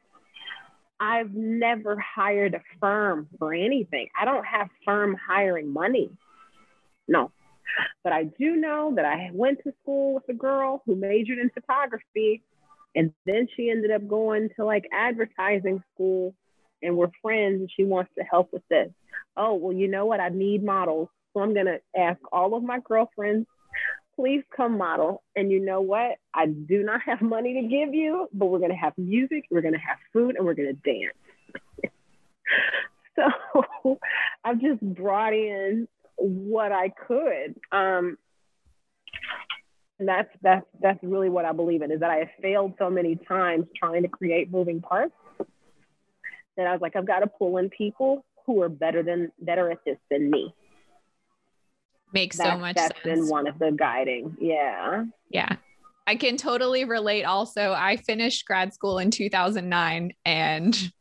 [1.04, 4.08] I've never hired a firm for anything.
[4.18, 6.10] I don't have firm hiring money.
[7.10, 7.30] No.
[8.06, 11.50] But I do know that I went to school with a girl who majored in
[11.50, 12.42] photography
[12.96, 16.34] and then she ended up going to like advertising school
[16.82, 18.90] and we're friends and she wants to help with this.
[19.36, 20.22] Oh, well, you know what?
[20.22, 21.10] I need models.
[21.34, 23.48] So I'm going to ask all of my girlfriends,
[24.16, 25.24] please come model.
[25.36, 26.18] And you know what?
[26.34, 29.62] I do not have money to give you, but we're going to have music, we're
[29.62, 31.94] going to have food, and we're going to dance.
[33.84, 33.98] so
[34.44, 37.56] I've just brought in what I could.
[37.72, 38.18] Um,
[40.00, 42.90] and that's that's that's really what I believe in is that I have failed so
[42.90, 45.14] many times trying to create moving parts
[46.58, 49.72] that I was like, I've got to pull in people who are better than better
[49.72, 50.54] at this than me.
[52.14, 53.20] Makes that's, so much that's sense.
[53.22, 54.38] been one of the guiding.
[54.40, 55.06] Yeah.
[55.30, 55.56] Yeah.
[56.06, 57.74] I can totally relate also.
[57.74, 60.92] I finished grad school in 2009 and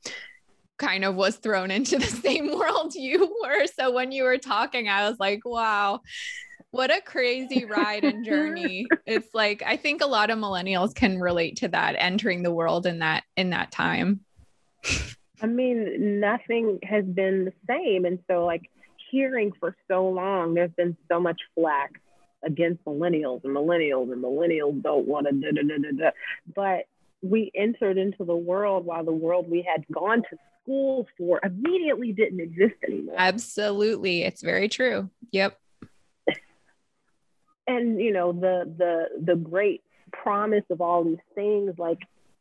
[0.78, 3.66] kind of was thrown into the same world you were.
[3.66, 6.00] So when you were talking, I was like, wow,
[6.70, 8.86] what a crazy ride and journey.
[9.06, 12.86] it's like I think a lot of millennials can relate to that entering the world
[12.86, 14.20] in that in that time.
[15.40, 18.70] I mean, nothing has been the same and so like
[19.12, 22.00] hearing for so long there's been so much flack
[22.44, 26.10] against millennials and millennials and millennials don't want to da, da, da, da, da.
[26.56, 26.86] but
[27.22, 32.12] we entered into the world while the world we had gone to school for immediately
[32.12, 33.14] didn't exist anymore.
[33.18, 34.22] Absolutely.
[34.22, 35.08] It's very true.
[35.30, 35.58] Yep.
[37.64, 42.00] And you know, the the the great promise of all these things, like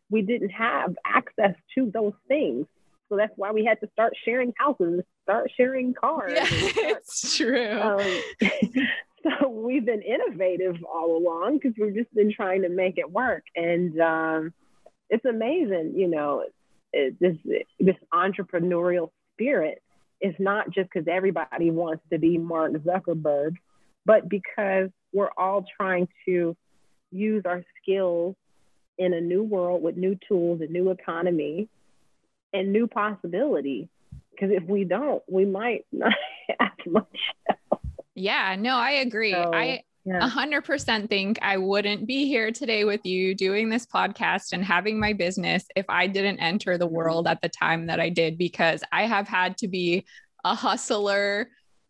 [0.09, 2.65] we didn't have access to those things.
[3.07, 6.33] So that's why we had to start sharing houses, start sharing cars.
[6.35, 7.79] Yeah, it's true.
[7.79, 8.21] um,
[9.39, 13.43] so we've been innovative all along because we've just been trying to make it work.
[13.55, 14.53] And um,
[15.09, 16.45] it's amazing, you know,
[16.93, 17.37] it, this
[17.79, 19.81] this entrepreneurial spirit
[20.19, 23.55] is not just because everybody wants to be Mark Zuckerberg,
[24.05, 26.55] but because we're all trying to
[27.11, 28.35] use our skills
[28.97, 31.69] in a new world with new tools, a new economy,
[32.53, 33.87] and new possibilities.
[34.31, 36.13] Because if we don't, we might not
[36.59, 37.05] have much.
[38.15, 39.31] Yeah, no, I agree.
[39.31, 43.85] So, I a hundred percent think I wouldn't be here today with you doing this
[43.85, 46.95] podcast and having my business if I didn't enter the mm-hmm.
[46.95, 50.05] world at the time that I did because I have had to be
[50.43, 51.49] a hustler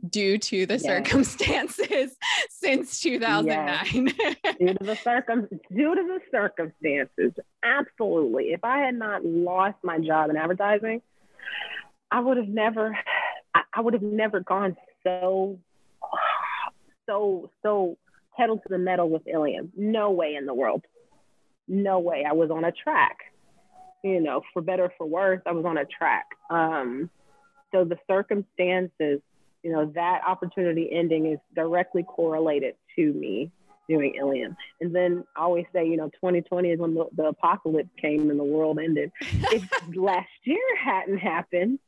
[0.10, 0.84] due to the yes.
[0.84, 2.16] circumstances
[2.50, 4.14] since 2009.
[4.20, 4.56] Yes.
[4.60, 7.34] due to the circum due to the circumstances.
[7.64, 8.52] Absolutely.
[8.52, 11.02] If I had not lost my job in advertising,
[12.12, 12.98] I would have never
[13.54, 15.60] I, would have never gone so
[17.08, 17.98] so so
[18.38, 19.72] pedal to the metal with Ilium.
[19.76, 20.84] No way in the world.
[21.68, 22.26] No way.
[22.28, 23.18] I was on a track.
[24.04, 26.26] You know, for better for worse, I was on a track.
[26.50, 27.10] Um,
[27.72, 29.22] so the circumstances,
[29.64, 33.52] you know, that opportunity ending is directly correlated to me
[33.92, 34.56] doing Ilium.
[34.80, 38.40] And then I always say, you know, 2020 is when the, the apocalypse came and
[38.40, 39.12] the world ended.
[39.22, 41.80] if last year hadn't happened,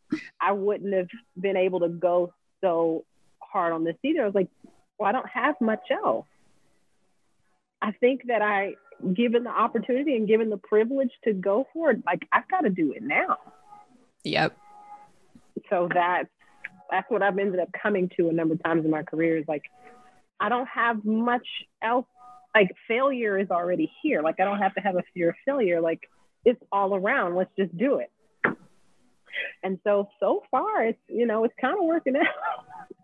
[0.42, 1.08] I wouldn't have
[1.40, 3.06] been able to go so
[3.40, 4.24] hard on this either.
[4.24, 4.50] I was like,
[5.00, 6.26] well, I don't have much else.
[7.82, 8.76] I think that I,
[9.14, 12.70] given the opportunity and given the privilege to go for it, like I've got to
[12.70, 13.38] do it now.
[14.24, 14.58] Yep.
[15.70, 16.30] So that's
[16.92, 19.46] that's what I've ended up coming to a number of times in my career is
[19.48, 19.64] like
[20.40, 21.48] I don't have much
[21.82, 22.06] else.
[22.56, 24.22] Like failure is already here.
[24.22, 25.82] Like I don't have to have a fear of failure.
[25.82, 26.02] Like
[26.46, 27.36] it's all around.
[27.36, 28.12] Let's just do it.
[29.64, 32.28] And so so far it's you know it's kind of working out.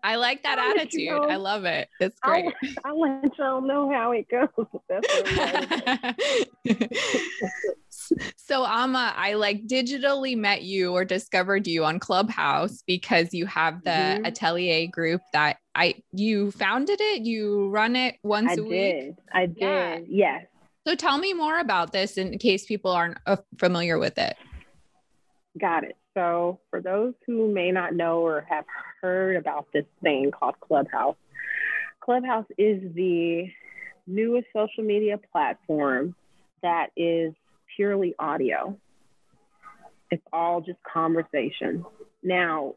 [0.02, 1.00] I like that I'll attitude.
[1.00, 1.24] You know.
[1.24, 1.88] I love it.
[1.98, 2.54] It's great.
[2.84, 4.48] I'll, I'll let y'all know how it goes.
[8.36, 13.82] so Ama, I like digitally met you or discovered you on Clubhouse because you have
[13.84, 14.26] the mm-hmm.
[14.26, 19.06] atelier group that I you founded it, you run it once I a did.
[19.06, 19.14] week.
[19.32, 19.56] I did.
[19.58, 19.98] Yeah.
[20.06, 20.46] Yes.
[20.86, 24.36] So tell me more about this in case people aren't uh, familiar with it.
[25.58, 25.96] Got it.
[26.14, 28.64] So, for those who may not know or have
[29.00, 31.16] heard about this thing called Clubhouse,
[32.00, 33.48] Clubhouse is the
[34.06, 36.14] newest social media platform
[36.62, 37.32] that is
[37.76, 38.78] purely audio.
[40.10, 41.84] It's all just conversation.
[42.22, 42.74] Now,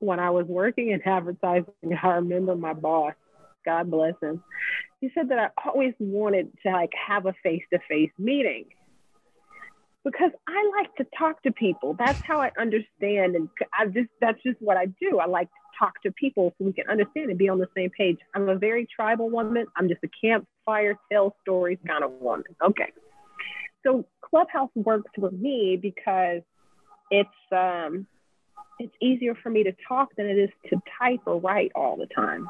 [0.00, 3.14] when I was working in advertising, I remember my boss,
[3.64, 4.42] God bless him,
[5.00, 8.66] he said that I always wanted to like have a face-to-face meeting
[10.04, 11.94] because I like to talk to people.
[11.98, 15.18] That's how I understand, and I just that's just what I do.
[15.18, 17.90] I like to talk to people so we can understand and be on the same
[17.90, 18.18] page.
[18.34, 19.66] I'm a very tribal woman.
[19.76, 22.44] I'm just a campfire tell stories kind of woman.
[22.62, 22.92] Okay,
[23.84, 26.42] so Clubhouse works for me because
[27.10, 28.06] it's um,
[28.78, 32.06] it's easier for me to talk than it is to type or write all the
[32.06, 32.48] time.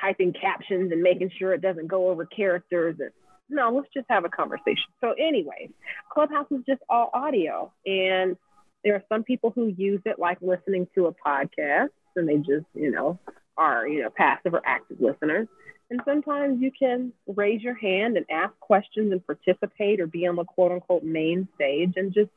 [0.00, 3.10] Typing captions and making sure it doesn't go over characters and
[3.50, 4.86] no, let's just have a conversation.
[5.00, 5.70] So, anyway,
[6.12, 7.72] Clubhouse is just all audio.
[7.84, 8.36] And
[8.84, 12.66] there are some people who use it like listening to a podcast and they just,
[12.74, 13.18] you know,
[13.56, 15.48] are, you know, passive or active listeners.
[15.90, 20.36] And sometimes you can raise your hand and ask questions and participate or be on
[20.36, 22.30] the quote unquote main stage and just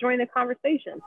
[0.00, 1.00] join the conversation.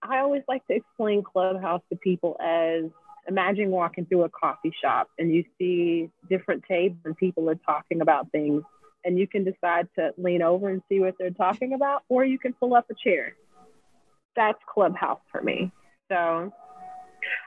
[0.00, 2.84] I always like to explain Clubhouse to people as
[3.28, 8.00] imagine walking through a coffee shop and you see different tables and people are talking
[8.00, 8.62] about things
[9.04, 12.38] and you can decide to lean over and see what they're talking about or you
[12.38, 13.34] can pull up a chair.
[14.34, 15.72] That's clubhouse for me.
[16.08, 16.52] So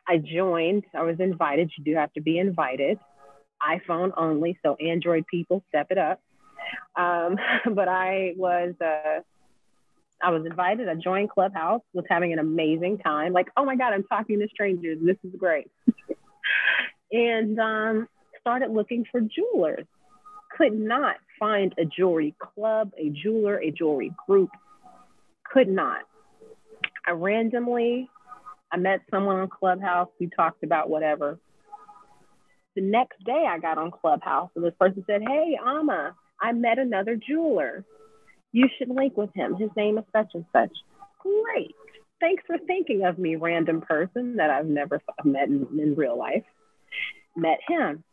[0.07, 2.97] i joined i was invited you do have to be invited
[3.63, 6.21] iphone only so android people step it up
[6.95, 7.37] um,
[7.75, 9.21] but i was uh,
[10.21, 10.87] I was invited.
[10.89, 13.33] I joined Clubhouse, was having an amazing time.
[13.33, 14.97] Like, oh my God, I'm talking to strangers.
[15.01, 15.69] This is great.
[17.11, 18.07] and um,
[18.39, 19.85] started looking for jewelers.
[20.57, 24.49] Could not find a jewelry club, a jeweler, a jewelry group.
[25.51, 25.99] Could not.
[27.05, 28.09] I randomly,
[28.71, 30.07] I met someone on Clubhouse.
[30.19, 31.39] We talked about whatever.
[32.75, 36.79] The next day I got on Clubhouse and this person said, Hey, Ama, I met
[36.79, 37.85] another jeweler
[38.53, 39.55] You should link with him.
[39.57, 40.71] His name is such and such.
[41.21, 41.75] Great.
[42.21, 46.45] Thanks for thinking of me, random person that I've never met in, in real life.
[47.37, 48.03] Met him.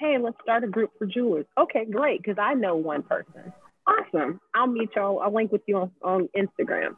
[0.00, 1.46] Hey, let's start a group for jewelers.
[1.58, 3.52] Okay, great, because I know one person.
[3.86, 4.40] Awesome.
[4.56, 5.20] I'll meet y'all.
[5.20, 6.96] I'll link with you on, on Instagram.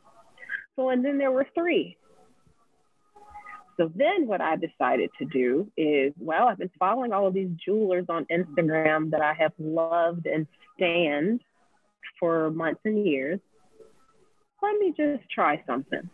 [0.76, 1.97] So, and then there were three.
[3.78, 7.50] So then what I decided to do is, well, I've been following all of these
[7.64, 11.40] jewelers on Instagram that I have loved and stand
[12.18, 13.38] for months and years.
[14.60, 16.10] Let me just try something.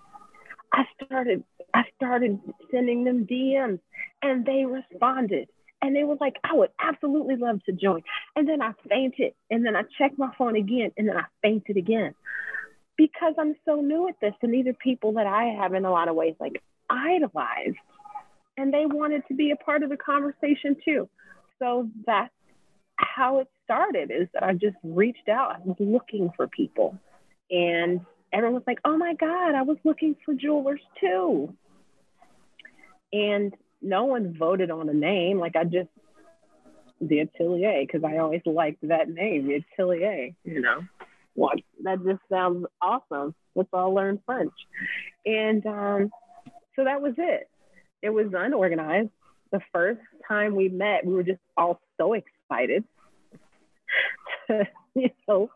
[0.74, 1.42] I started
[1.72, 2.38] I started
[2.70, 3.80] sending them DMs
[4.22, 5.48] and they responded.
[5.80, 8.02] And they were like, I would absolutely love to join.
[8.36, 9.32] And then I fainted.
[9.50, 12.14] And then I checked my phone again and then I fainted again.
[12.96, 14.34] Because I'm so new at this.
[14.42, 17.76] And these are people that I have in a lot of ways like idolized
[18.57, 21.09] and they wanted to be a part of the conversation too.
[21.59, 22.32] So that's
[22.97, 25.57] how it started is that I just reached out.
[25.57, 26.99] I was looking for people
[27.51, 28.01] and
[28.32, 31.55] everyone was like, oh my God, I was looking for jewelers too.
[33.12, 35.39] And no one voted on a name.
[35.39, 35.89] Like I just,
[37.01, 40.80] the Atelier, because I always liked that name, the Atelier, you know.
[41.35, 43.35] What that just sounds awesome.
[43.57, 44.53] Let's all learn French.
[45.26, 46.11] And um,
[46.77, 47.49] so that was it.
[48.03, 49.11] It was unorganized.
[49.53, 52.85] The first time we met, we were just all so excited
[54.95, 55.51] you know,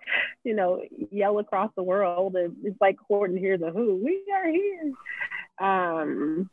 [0.44, 2.36] you know, yell across the world.
[2.36, 4.00] It's like Horton hears a who.
[4.02, 4.92] We are here.
[5.60, 6.50] Um,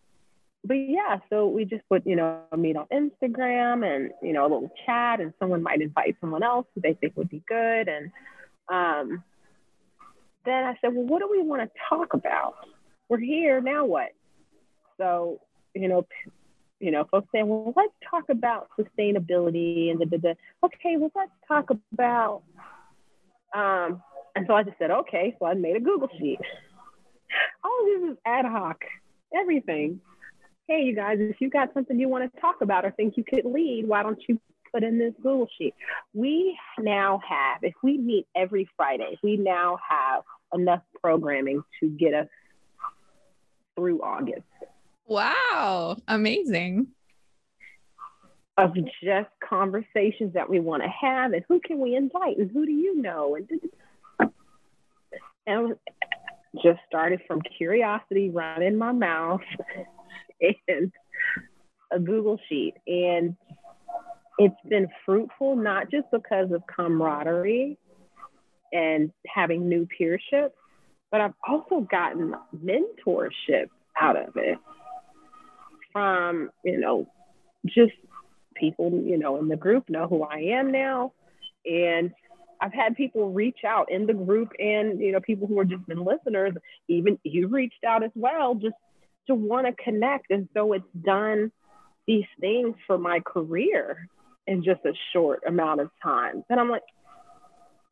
[0.64, 4.50] but yeah, so we just would, you know, meet on Instagram and, you know, a
[4.50, 7.88] little chat and someone might invite someone else who they think would be good.
[7.88, 8.12] And
[8.72, 9.24] um,
[10.44, 12.56] then I said, well, what do we want to talk about?
[13.10, 14.10] We're here, now what?
[14.98, 15.42] So,
[15.74, 16.08] you know,
[16.80, 21.12] you know, folks saying, well, let's talk about sustainability and the, the, the okay, well,
[21.16, 22.44] let's talk about,
[23.54, 24.02] um,
[24.36, 26.40] and so I just said, okay, so I made a Google sheet.
[27.64, 28.84] All of this is ad hoc,
[29.34, 30.02] everything.
[30.68, 33.24] Hey, you guys, if you got something you want to talk about or think you
[33.24, 34.40] could lead, why don't you
[34.74, 35.74] put in this Google sheet?
[36.14, 40.24] We now have, if we meet every Friday, we now have
[40.54, 42.28] enough programming to get us
[43.76, 44.44] through August.
[45.08, 46.88] Wow, amazing.
[48.58, 52.66] Of just conversations that we want to have, and who can we invite, and who
[52.66, 53.50] do you know, and
[55.46, 55.76] and
[56.64, 59.42] just started from curiosity running my mouth
[60.68, 60.92] and
[61.92, 63.36] a Google sheet, and
[64.40, 67.78] it's been fruitful not just because of camaraderie
[68.74, 70.52] and having new peership,
[71.12, 73.68] but I've also gotten mentorship
[74.00, 74.58] out of it
[75.96, 77.08] from, you know,
[77.66, 77.94] just
[78.54, 81.14] people, you know, in the group know who I am now.
[81.66, 82.12] And
[82.60, 85.88] I've had people reach out in the group and, you know, people who are just
[85.88, 86.54] been listeners,
[86.90, 88.76] even you reached out as well, just
[89.28, 90.32] to want to connect.
[90.32, 91.50] And so it's done
[92.06, 94.10] these things for my career
[94.48, 96.44] in just a short amount of time.
[96.50, 96.84] And I'm like,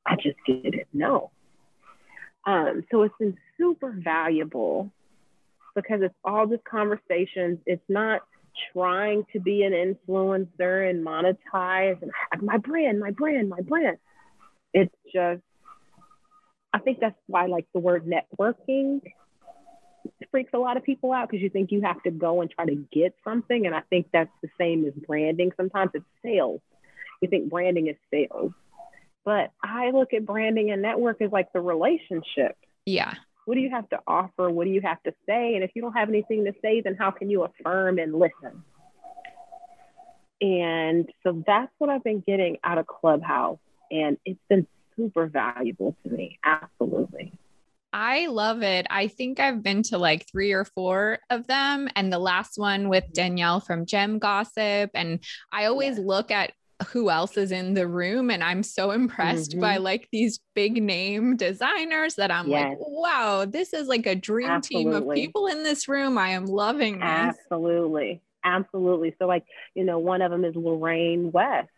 [0.06, 1.32] I just didn't know.
[2.46, 4.92] Um, so it's been super valuable
[5.76, 7.60] because it's all just conversations.
[7.66, 8.22] It's not
[8.72, 12.12] trying to be an influencer and monetize and
[12.42, 13.98] my brand, my brand, my brand.
[14.74, 15.42] It's just,
[16.72, 19.02] I think that's why like the word networking
[20.32, 22.66] freaks a lot of people out because you think you have to go and try
[22.66, 23.66] to get something.
[23.66, 25.52] And I think that's the same as branding.
[25.56, 26.62] Sometimes it's sales.
[27.22, 28.52] You think branding is sales.
[29.26, 32.58] But I look at branding and network as like the relationship.
[32.86, 33.14] Yeah.
[33.46, 34.50] What do you have to offer?
[34.50, 35.56] What do you have to say?
[35.56, 38.64] And if you don't have anything to say, then how can you affirm and listen?
[40.42, 43.60] And so that's what I've been getting out of Clubhouse.
[43.92, 46.40] And it's been super valuable to me.
[46.44, 47.34] Absolutely.
[47.94, 48.88] I love it.
[48.90, 52.90] I think I've been to like three or four of them, and the last one
[52.90, 54.90] with Danielle from Gem Gossip.
[54.96, 55.20] And
[55.52, 56.06] I always yeah.
[56.06, 56.54] look at
[56.92, 59.62] who else is in the room and i'm so impressed mm-hmm.
[59.62, 62.70] by like these big name designers that i'm yes.
[62.70, 64.94] like wow this is like a dream absolutely.
[64.94, 69.44] team of people in this room i am loving this absolutely absolutely so like
[69.76, 71.70] you know one of them is lorraine west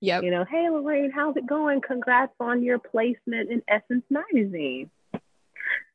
[0.00, 0.24] Yep.
[0.24, 1.80] You know, hey Lorraine, how's it going?
[1.80, 4.90] Congrats on your placement in Essence magazine.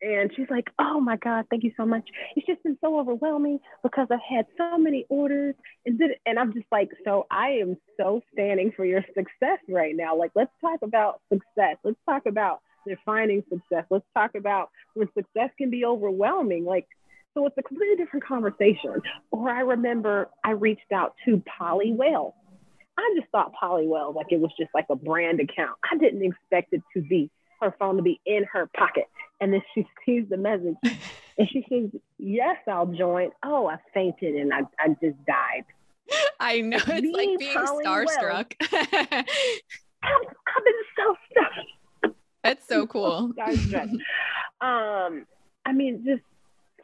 [0.02, 2.08] And she's like, Oh my God, thank you so much.
[2.36, 5.56] It's just been so overwhelming because I've had so many orders.
[5.86, 9.96] And, did, and I'm just like, So I am so standing for your success right
[9.96, 10.16] now.
[10.16, 11.78] Like, let's talk about success.
[11.84, 13.86] Let's talk about defining success.
[13.90, 16.66] Let's talk about when success can be overwhelming.
[16.66, 16.88] Like,
[17.34, 19.02] so it's a completely different conversation.
[19.32, 22.36] Or I remember I reached out to Polly Well.
[22.98, 25.78] I just thought Polly Well, like it was just like a brand account.
[25.90, 27.30] I didn't expect it to be
[27.62, 29.06] her phone to be in her pocket.
[29.42, 30.76] And then she sees the message
[31.38, 33.32] and she says, Yes, I'll join.
[33.44, 35.66] Oh, I fainted and I, I just died.
[36.40, 36.78] I know.
[36.78, 38.54] It's like being starstruck.
[40.02, 42.14] I'm, I've been so stuck.
[42.44, 43.34] That's so cool.
[44.62, 45.26] um,
[45.66, 46.24] I mean, just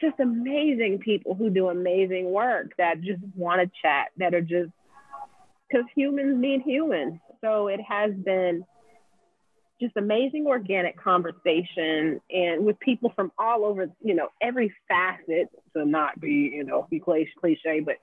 [0.01, 4.71] just amazing people who do amazing work that just want to chat, that are just
[5.69, 7.19] because humans need humans.
[7.41, 8.65] So it has been
[9.81, 15.85] just amazing organic conversation and with people from all over, you know, every facet to
[15.85, 17.95] not be, you know, be cliche, but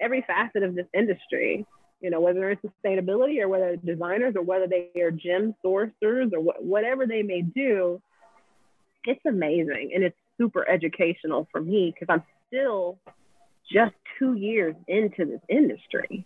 [0.00, 1.66] every facet of this industry,
[2.00, 6.40] you know, whether it's sustainability or whether designers or whether they are gem sourcers or
[6.40, 8.00] wh- whatever they may do,
[9.04, 9.90] it's amazing.
[9.94, 12.98] And it's super educational for me because I'm still
[13.70, 16.24] just two years into this industry.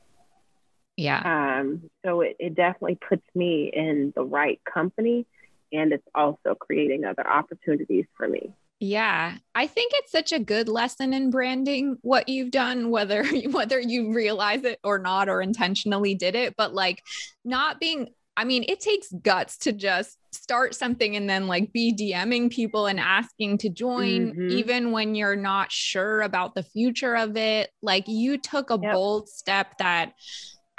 [0.97, 1.61] Yeah.
[1.61, 5.27] Um, so it, it definitely puts me in the right company
[5.73, 8.53] and it's also creating other opportunities for me.
[8.79, 13.79] Yeah, I think it's such a good lesson in branding what you've done whether whether
[13.79, 17.03] you realize it or not or intentionally did it, but like
[17.45, 21.95] not being I mean, it takes guts to just start something and then like be
[21.95, 24.49] DMing people and asking to join, mm-hmm.
[24.51, 27.69] even when you're not sure about the future of it.
[27.83, 28.95] Like you took a yep.
[28.95, 30.15] bold step that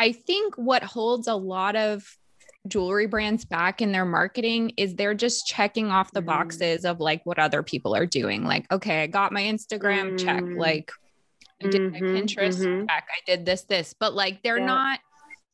[0.03, 2.17] I think what holds a lot of
[2.67, 6.25] jewelry brands back in their marketing is they're just checking off the mm.
[6.25, 8.43] boxes of like what other people are doing.
[8.43, 10.25] Like, okay, I got my Instagram mm.
[10.25, 10.43] check.
[10.57, 10.91] Like,
[11.63, 12.85] I did mm-hmm, my Pinterest mm-hmm.
[12.85, 13.07] check.
[13.09, 14.65] I did this, this, but like they're yeah.
[14.65, 14.99] not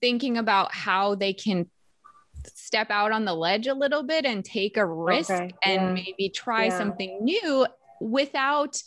[0.02, 1.68] thinking about how they can
[2.56, 5.54] step out on the ledge a little bit and take a risk okay.
[5.62, 6.04] and yeah.
[6.04, 6.76] maybe try yeah.
[6.76, 7.68] something new
[8.02, 8.82] without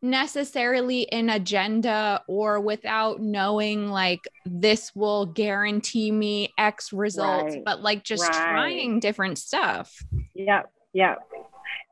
[0.00, 7.64] necessarily an agenda or without knowing like this will guarantee me X results, right.
[7.64, 8.32] but like just right.
[8.32, 9.96] trying different stuff.
[10.34, 10.70] Yep.
[10.92, 11.18] Yep.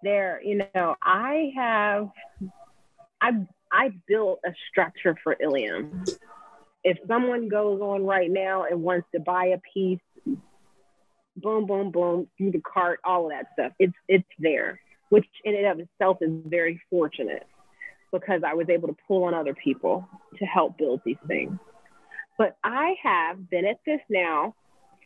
[0.02, 2.10] There, you know, I have
[3.20, 3.30] I
[3.72, 6.04] I built a structure for Ilium.
[6.84, 9.98] If someone goes on right now and wants to buy a piece,
[11.36, 15.56] boom, boom, boom, through the cart, all of that stuff, it's it's there, which in
[15.56, 17.46] and of itself is very fortunate
[18.12, 21.58] because I was able to pull on other people to help build these things.
[22.38, 24.54] But I have been at this now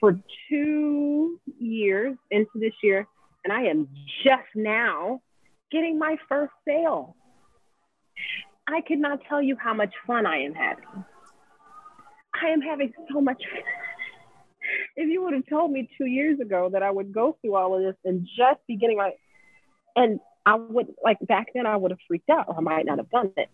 [0.01, 3.07] for two years into this year,
[3.45, 3.89] and I am
[4.25, 5.21] just now
[5.71, 7.15] getting my first sale.
[8.67, 11.05] I could not tell you how much fun I am having.
[12.43, 13.63] I am having so much fun.
[14.97, 17.77] If you would have told me two years ago that I would go through all
[17.77, 19.13] of this and just be getting my,
[19.97, 22.99] and I would like back then I would have freaked out or I might not
[22.99, 23.49] have done it.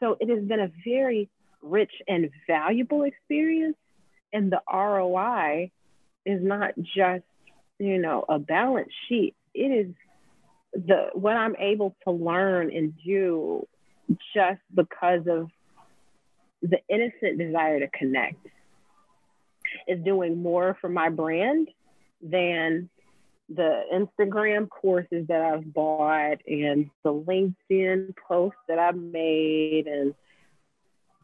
[0.00, 1.28] So it has been a very
[1.62, 3.76] rich and valuable experience.
[4.32, 5.70] And the ROI
[6.26, 7.24] is not just,
[7.78, 9.34] you know, a balance sheet.
[9.54, 9.94] It is
[10.72, 13.66] the what I'm able to learn and do
[14.34, 15.50] just because of
[16.62, 18.44] the innocent desire to connect
[19.86, 21.68] is doing more for my brand
[22.22, 22.88] than
[23.48, 30.14] the Instagram courses that I've bought and the LinkedIn posts that I've made and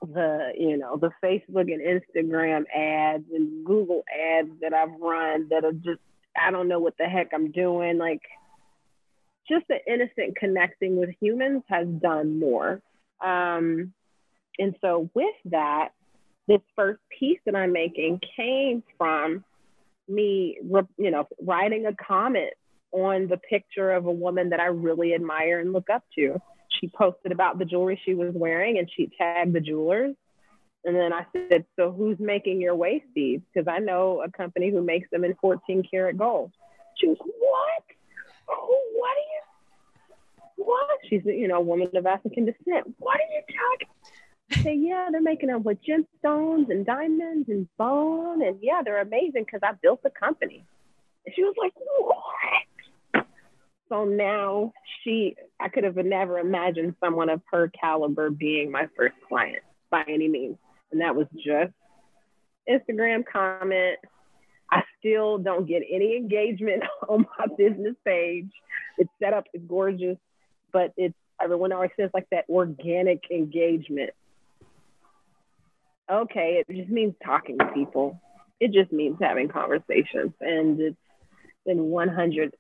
[0.03, 5.65] the you know the Facebook and Instagram ads and Google ads that I've run that
[5.65, 6.01] are just
[6.41, 7.99] I don't know what the heck I'm doing.
[7.99, 8.23] Like
[9.49, 12.81] just the innocent connecting with humans has done more.
[13.21, 13.93] Um,
[14.59, 15.91] and so with that
[16.47, 19.45] this first piece that I'm making came from
[20.11, 20.59] me,
[20.99, 22.53] you know, writing a comment
[22.93, 26.41] on the picture of a woman that I really admire and look up to.
[26.81, 30.17] She posted about the jewelry she was wearing and she tagged the jewelers.
[30.85, 33.45] And then I said, So who's making your waist beads?
[33.53, 36.53] Because I know a company who makes them in 14 karat gold.
[36.99, 37.85] She was, What?
[38.49, 40.65] Who, what are you?
[40.65, 40.99] What?
[41.09, 42.95] She's, you know, a woman of African descent.
[42.99, 43.89] What are you talking?
[44.53, 48.43] Say, yeah, they're making them with gemstones and diamonds and bone.
[48.43, 50.65] And yeah, they're amazing because I built the company.
[51.25, 53.27] And she was like, what?
[53.89, 54.73] So now
[55.03, 60.05] she, I could have never imagined someone of her caliber being my first client by
[60.09, 60.57] any means.
[60.93, 61.73] And that was just
[62.69, 63.99] Instagram comment.
[64.71, 68.51] I still don't get any engagement on my business page.
[68.99, 70.19] It's set up, it's gorgeous,
[70.73, 74.11] but it's everyone always says like that organic engagement
[76.11, 78.21] okay, it just means talking to people.
[78.59, 80.33] It just means having conversations.
[80.41, 80.97] And it's
[81.65, 82.53] been 100,000%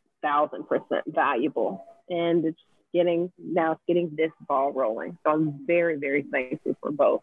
[1.09, 1.85] valuable.
[2.09, 2.61] And it's
[2.93, 5.19] getting, now it's getting this ball rolling.
[5.25, 7.23] So I'm very, very thankful for both.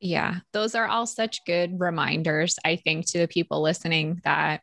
[0.00, 4.60] Yeah, those are all such good reminders, I think, to the people listening that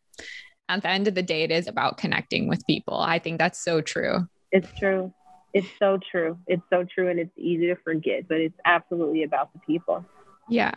[0.69, 2.97] at the end of the day, it is about connecting with people.
[2.97, 4.27] I think that's so true.
[4.51, 5.11] It's true.
[5.53, 6.37] It's so true.
[6.47, 7.09] It's so true.
[7.09, 10.05] And it's easy to forget, but it's absolutely about the people.
[10.49, 10.73] Yeah.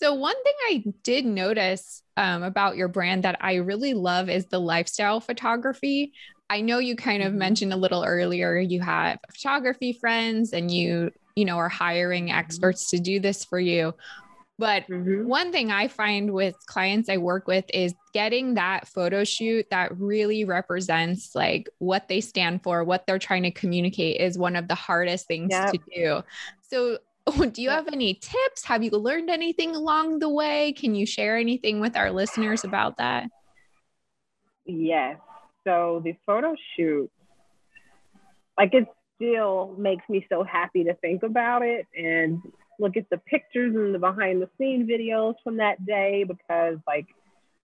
[0.00, 4.46] So, one thing I did notice um, about your brand that I really love is
[4.46, 6.12] the lifestyle photography.
[6.50, 7.38] I know you kind of mm-hmm.
[7.38, 12.38] mentioned a little earlier you have photography friends and you, you know, are hiring mm-hmm.
[12.38, 13.94] experts to do this for you.
[14.58, 15.26] But mm-hmm.
[15.26, 19.96] one thing I find with clients I work with is getting that photo shoot that
[19.96, 24.66] really represents like what they stand for, what they're trying to communicate is one of
[24.66, 25.72] the hardest things yep.
[25.72, 26.22] to do.
[26.62, 26.98] So
[27.30, 28.64] do you have any tips?
[28.64, 30.72] Have you learned anything along the way?
[30.72, 33.28] Can you share anything with our listeners about that?
[34.64, 35.18] Yes.
[35.64, 37.10] So the photo shoot,
[38.56, 42.40] like it still makes me so happy to think about it and
[42.78, 47.06] look at the pictures and the behind the scene videos from that day because like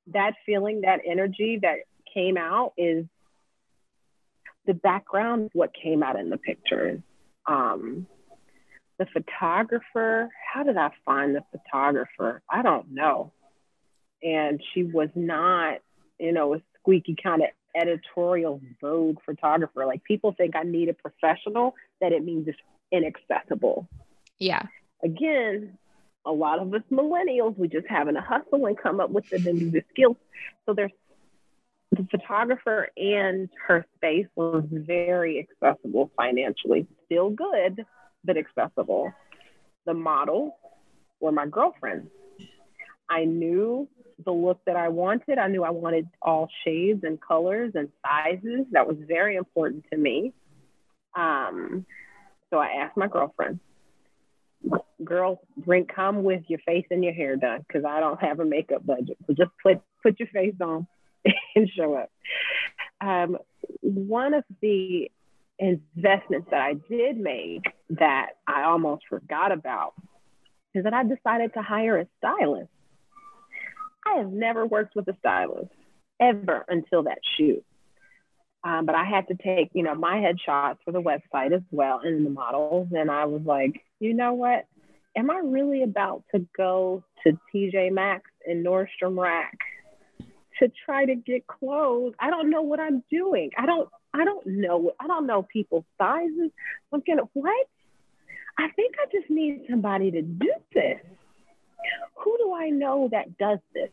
[0.08, 1.78] that feeling, that energy that
[2.12, 3.04] came out is
[4.66, 7.00] the background, what came out in the pictures.
[7.46, 8.06] Um,
[8.98, 12.42] the photographer, how did I find the photographer?
[12.48, 13.32] I don't know.
[14.22, 15.78] And she was not,
[16.18, 19.84] you know, a squeaky kind of editorial Vogue photographer.
[19.84, 22.58] Like people think I need a professional, that it means it's
[22.92, 23.88] inaccessible.
[24.38, 24.62] Yeah.
[25.02, 25.76] Again,
[26.24, 29.38] a lot of us millennials, we just having to hustle and come up with the,
[29.38, 30.16] the skills.
[30.66, 30.92] So there's
[31.90, 37.84] the photographer and her space was very accessible financially, still good,
[38.24, 39.12] but accessible.
[39.86, 40.56] The model
[41.20, 42.08] were my girlfriends.
[43.08, 43.88] I knew
[44.24, 45.38] the look that I wanted.
[45.38, 48.66] I knew I wanted all shades and colors and sizes.
[48.72, 50.32] That was very important to me.
[51.14, 51.84] Um,
[52.50, 53.60] so I asked my girlfriend,
[55.04, 58.44] girl, bring come with your face and your hair done because I don't have a
[58.44, 59.18] makeup budget.
[59.26, 60.86] So just put put your face on
[61.56, 62.10] and show up.
[63.00, 63.38] Um,
[63.80, 65.10] one of the
[65.58, 69.94] investments that I did make that I almost forgot about
[70.74, 72.70] is that I decided to hire a stylist.
[74.06, 75.70] I have never worked with a stylist
[76.20, 77.64] ever until that shoot.
[78.64, 82.00] Um, but I had to take, you know, my headshots for the website as well
[82.02, 82.88] and the models.
[82.92, 84.66] And I was like, you know what?
[85.16, 89.58] Am I really about to go to TJ Maxx and Nordstrom Rack
[90.58, 92.14] to try to get clothes?
[92.18, 93.50] I don't know what I'm doing.
[93.56, 94.92] I don't I don't know.
[95.00, 96.50] I don't know people's sizes.
[96.92, 97.66] I'm gonna what?
[98.56, 101.00] I think I just need somebody to do this.
[102.22, 103.90] Who do I know that does this?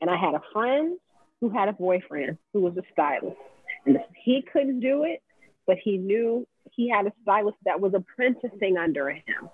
[0.00, 0.96] And I had a friend
[1.40, 3.36] who had a boyfriend who was a stylist.
[3.84, 5.20] And he couldn't do it,
[5.66, 9.50] but he knew he had a stylist that was apprenticing under him.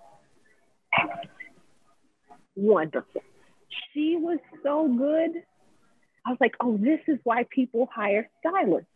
[2.55, 3.23] Wonderful.
[3.93, 5.43] She was so good.
[6.27, 8.89] I was like, oh, this is why people hire stylists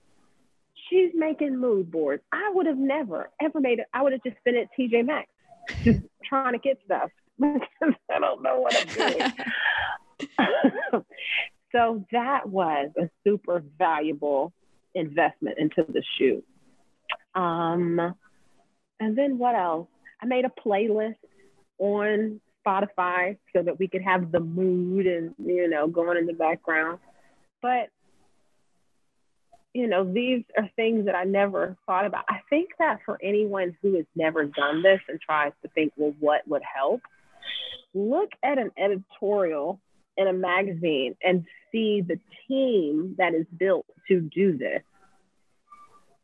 [0.89, 2.23] she's making mood boards.
[2.33, 3.87] I would have never ever made it.
[3.93, 5.29] I would have just been at TJ Maxx,
[5.85, 7.11] just trying to get stuff.
[7.43, 9.33] I don't know what I'm doing.
[11.73, 14.53] so that was a super valuable
[14.95, 16.45] investment into the shoot.
[17.35, 18.15] Um,
[18.99, 19.89] and then what else?
[20.21, 21.15] I made a playlist
[21.79, 26.33] on Spotify so that we could have the mood and you know going in the
[26.33, 26.99] background.
[27.63, 27.91] But
[29.79, 32.25] you know, these are things that I never thought about.
[32.29, 36.15] I think that for anyone who has never done this and tries to think, well,
[36.19, 37.01] what would help?
[37.95, 39.81] Look at an editorial
[40.17, 42.19] in a magazine and see the
[42.49, 44.83] team that is built to do this.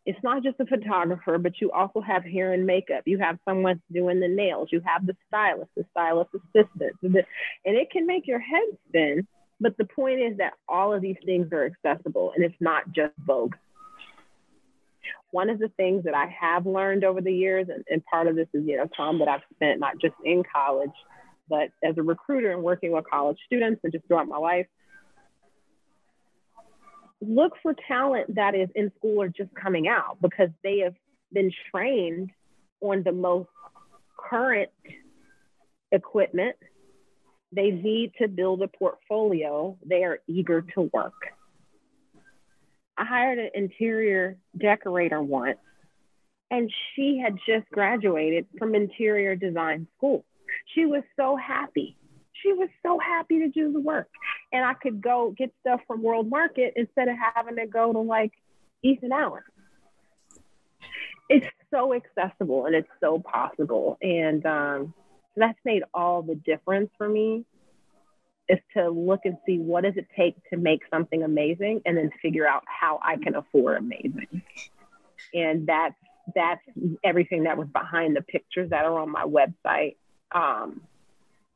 [0.04, 3.04] It's not just a photographer, but you also have hair and makeup.
[3.06, 4.70] You have someone doing the nails.
[4.72, 6.96] You have the stylist, the stylist assistant.
[7.02, 9.28] And it can make your head spin
[9.60, 13.14] but the point is that all of these things are accessible and it's not just
[13.18, 13.54] Vogue.
[15.30, 18.36] One of the things that I have learned over the years, and, and part of
[18.36, 20.92] this is, you know, time that I've spent not just in college,
[21.48, 24.66] but as a recruiter and working with college students and just throughout my life,
[27.20, 30.94] look for talent that is in school or just coming out because they have
[31.32, 32.30] been trained
[32.80, 33.48] on the most
[34.16, 34.70] current
[35.90, 36.56] equipment
[37.54, 39.76] they need to build a portfolio.
[39.84, 41.14] They are eager to work.
[42.96, 45.58] I hired an interior decorator once,
[46.50, 50.24] and she had just graduated from interior design school.
[50.74, 51.96] She was so happy.
[52.42, 54.08] She was so happy to do the work.
[54.52, 58.00] And I could go get stuff from World Market instead of having to go to
[58.00, 58.32] like
[58.82, 59.42] Ethan Allen.
[61.28, 63.96] It's so accessible and it's so possible.
[64.02, 64.94] And um,
[65.36, 67.44] that's made all the difference for me.
[68.48, 72.10] is to look and see what does it take to make something amazing and then
[72.20, 74.42] figure out how I can afford amazing.
[75.32, 75.94] And that's
[76.34, 76.62] that's
[77.02, 79.96] everything that was behind the pictures that are on my website.
[80.32, 80.82] Um,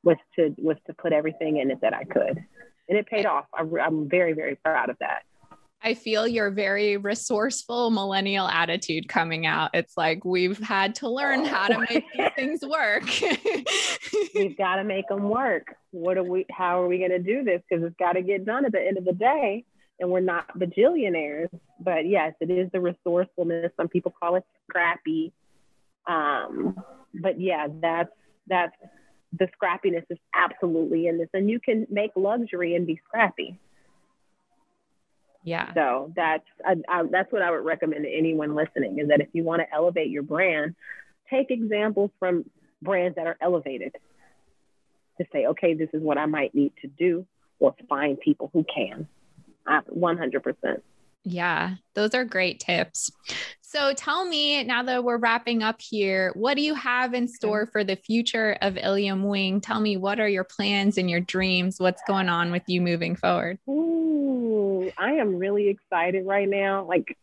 [0.04, 2.44] was to was to put everything in it that I could,
[2.88, 3.46] and it paid off.
[3.52, 5.22] I, I'm very very proud of that.
[5.82, 9.70] I feel your very resourceful millennial attitude coming out.
[9.74, 13.04] It's like we've had to learn how to make these things work.
[14.34, 15.76] we've got to make them work.
[15.92, 16.46] What are we?
[16.50, 17.62] How are we going to do this?
[17.68, 19.64] Because it's got to get done at the end of the day,
[20.00, 21.48] and we're not bajillionaires.
[21.78, 23.70] But yes, it is the resourcefulness.
[23.76, 25.32] Some people call it scrappy.
[26.08, 26.76] Um,
[27.14, 28.10] but yeah, that's
[28.48, 28.74] that's
[29.38, 33.60] the scrappiness is absolutely in this, and you can make luxury and be scrappy.
[35.48, 35.72] Yeah.
[35.72, 39.28] So that's I, I, that's what I would recommend to anyone listening is that if
[39.32, 40.74] you want to elevate your brand,
[41.30, 42.44] take examples from
[42.82, 43.96] brands that are elevated
[45.16, 47.26] to say, okay, this is what I might need to do,
[47.60, 49.08] or find people who can.
[49.66, 50.84] I, One hundred percent.
[51.24, 53.10] Yeah, those are great tips.
[53.70, 57.66] So tell me now that we're wrapping up here, what do you have in store
[57.66, 59.60] for the future of Ilium Wing?
[59.60, 61.78] Tell me what are your plans and your dreams?
[61.78, 63.58] What's going on with you moving forward?
[63.68, 66.86] Ooh, I am really excited right now.
[66.86, 67.14] Like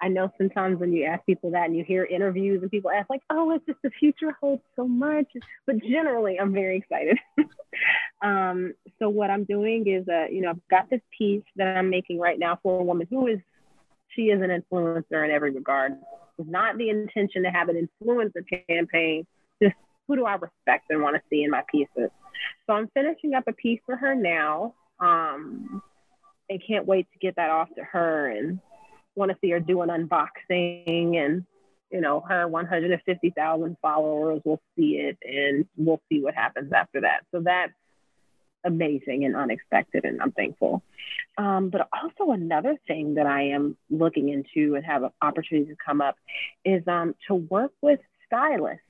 [0.00, 3.08] I know sometimes when you ask people that and you hear interviews and people ask
[3.08, 5.26] like, "Oh, it's just the future holds so much,"
[5.66, 7.16] but generally, I'm very excited.
[8.22, 11.90] um, so what I'm doing is, uh, you know, I've got this piece that I'm
[11.90, 13.38] making right now for a woman who is
[14.14, 15.92] she is an influencer in every regard.
[16.38, 19.26] It's not the intention to have an influencer campaign,
[19.62, 19.74] just
[20.06, 22.10] who do I respect and want to see in my pieces.
[22.66, 24.74] So I'm finishing up a piece for her now.
[25.00, 25.82] Um,
[26.50, 28.60] and can't wait to get that off to her and
[29.14, 31.44] want to see her do an unboxing and
[31.90, 37.24] you know her 150,000 followers will see it and we'll see what happens after that.
[37.32, 37.72] So that's
[38.68, 40.82] amazing and unexpected and I'm thankful.
[41.36, 45.76] Um, but also another thing that I am looking into and have an opportunity to
[45.84, 46.16] come up
[46.64, 48.82] is um, to work with stylists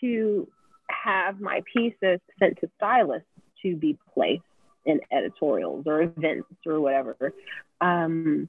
[0.00, 0.48] to
[0.88, 3.28] have my pieces sent to stylists
[3.62, 4.42] to be placed
[4.86, 7.32] in editorials or events or whatever.
[7.80, 8.48] Um,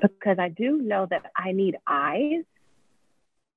[0.00, 2.44] because I do know that I need eyes,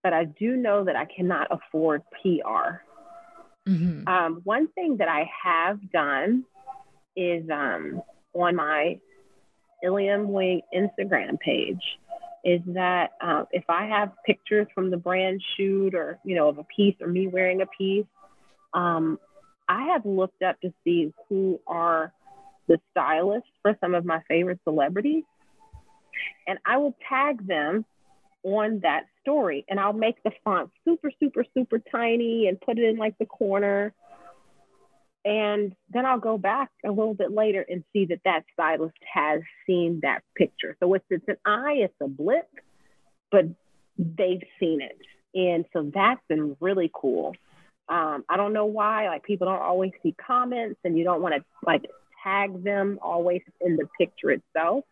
[0.01, 2.81] but I do know that I cannot afford PR.
[3.67, 4.07] Mm-hmm.
[4.07, 6.45] Um, one thing that I have done
[7.15, 8.01] is um,
[8.33, 8.99] on my
[9.83, 11.81] Ilium Wing Instagram page
[12.43, 16.57] is that uh, if I have pictures from the brand shoot or you know of
[16.57, 18.05] a piece or me wearing a piece,
[18.73, 19.19] um,
[19.67, 22.11] I have looked up to see who are
[22.67, 25.23] the stylists for some of my favorite celebrities,
[26.47, 27.85] and I will tag them
[28.43, 32.83] on that story, and I'll make the font super, super, super tiny and put it
[32.83, 33.93] in like the corner
[35.25, 39.41] and then I'll go back a little bit later and see that that stylist has
[39.65, 40.75] seen that picture.
[40.81, 42.49] So it's, it's an eye, it's a blip,
[43.31, 43.45] but
[43.97, 44.97] they've seen it.
[45.33, 47.35] And so that's been really cool.
[47.87, 51.35] Um, I don't know why, like people don't always see comments and you don't want
[51.35, 51.85] to like
[52.23, 54.83] tag them always in the picture itself.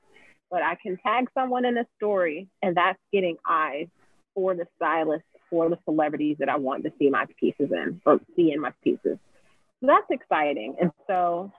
[0.51, 3.87] But I can tag someone in a story and that's getting eyes
[4.35, 8.19] for the stylist, for the celebrities that I want to see my pieces in or
[8.35, 9.17] see in my pieces.
[9.79, 10.75] So that's exciting.
[10.79, 11.51] And so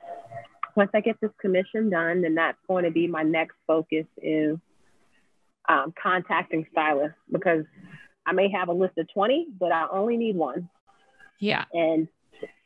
[0.76, 4.58] once I get this commission done, then that's going to be my next focus is
[5.68, 7.64] um, contacting stylists because
[8.26, 10.68] I may have a list of 20, but I only need one.
[11.40, 11.64] Yeah.
[11.72, 12.08] And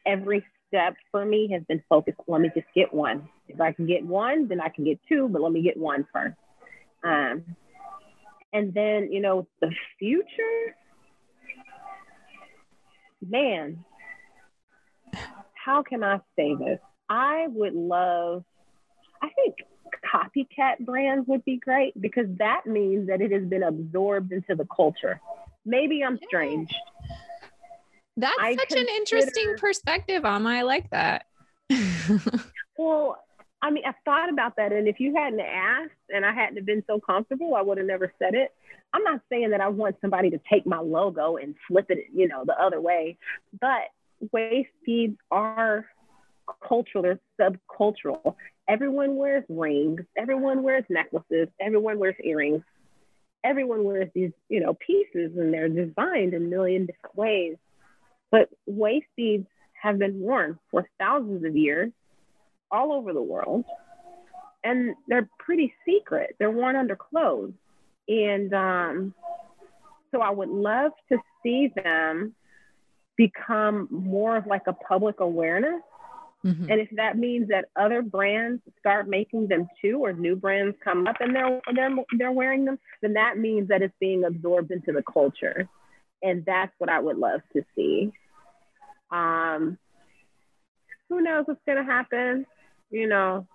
[0.04, 2.18] every step for me has been focused.
[2.26, 3.28] Let me just get one.
[3.48, 6.06] If I can get one, then I can get two, but let me get one
[6.12, 6.36] first.
[7.04, 7.44] Um,
[8.52, 10.74] and then, you know, the future,
[13.26, 13.84] man,
[15.54, 16.78] how can I say this?
[17.08, 18.44] I would love,
[19.22, 19.56] I think
[20.04, 24.66] copycat brands would be great because that means that it has been absorbed into the
[24.74, 25.20] culture.
[25.64, 26.72] Maybe I'm strange.
[28.16, 30.48] That's I such consider, an interesting perspective, Ama.
[30.48, 31.26] I like that.
[32.78, 33.18] well,
[33.66, 34.70] I mean, I've thought about that.
[34.70, 38.12] And if you hadn't asked and I hadn't been so comfortable, I would have never
[38.16, 38.54] said it.
[38.92, 42.28] I'm not saying that I want somebody to take my logo and flip it, you
[42.28, 43.18] know, the other way,
[43.60, 43.90] but
[44.32, 45.84] waist beads are
[46.66, 48.36] cultural, they're subcultural.
[48.68, 52.62] Everyone wears rings, everyone wears necklaces, everyone wears earrings,
[53.42, 57.56] everyone wears these, you know, pieces and they're designed in a million different ways.
[58.30, 61.90] But waist beads have been worn for thousands of years
[62.70, 63.64] all over the world.
[64.64, 66.36] And they're pretty secret.
[66.38, 67.52] They're worn under clothes.
[68.08, 69.14] And um,
[70.10, 72.34] so I would love to see them
[73.16, 75.82] become more of like a public awareness
[76.46, 76.70] Mm-hmm.
[76.70, 81.06] And if that means that other brands start making them too, or new brands come
[81.06, 84.92] up and they're they're they're wearing them, then that means that it's being absorbed into
[84.92, 85.68] the culture,
[86.22, 88.12] and that's what I would love to see.
[89.10, 89.76] Um,
[91.08, 92.46] who knows what's gonna happen?
[92.90, 93.46] You know,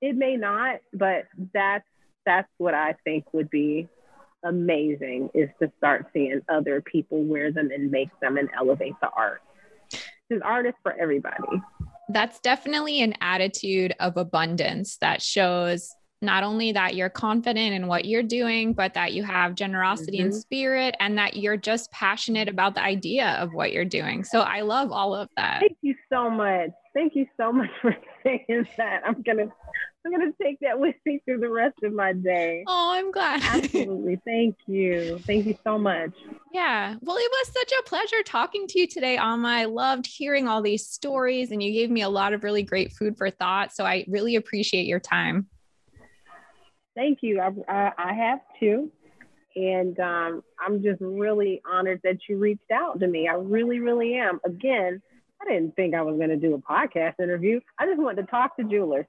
[0.00, 1.84] it may not, but that's
[2.24, 3.88] that's what I think would be
[4.44, 9.08] amazing is to start seeing other people wear them and make them and elevate the
[9.16, 9.42] art.
[10.28, 11.62] Because art is for everybody.
[12.08, 18.04] That's definitely an attitude of abundance that shows not only that you're confident in what
[18.04, 20.26] you're doing, but that you have generosity mm-hmm.
[20.26, 24.22] and spirit and that you're just passionate about the idea of what you're doing.
[24.22, 25.60] So I love all of that.
[25.60, 26.70] Thank you so much.
[26.94, 27.94] Thank you so much for
[28.24, 29.02] saying that.
[29.06, 29.52] I'm to
[30.04, 32.64] I'm gonna take that with me through the rest of my day.
[32.66, 33.40] Oh, I'm glad.
[33.44, 34.20] Absolutely.
[34.24, 35.18] Thank you.
[35.26, 36.10] Thank you so much.
[36.52, 36.96] Yeah.
[37.00, 39.48] Well, it was such a pleasure talking to you today, Ama.
[39.48, 42.92] I loved hearing all these stories and you gave me a lot of really great
[42.92, 43.72] food for thought.
[43.72, 45.46] So I really appreciate your time.
[46.96, 47.40] Thank you.
[47.40, 48.90] I, I, I have too.
[49.54, 53.28] And um, I'm just really honored that you reached out to me.
[53.28, 54.40] I really, really am.
[54.44, 55.00] Again,
[55.42, 57.60] I didn't think I was going to do a podcast interview.
[57.78, 59.06] I just wanted to talk to jewelers.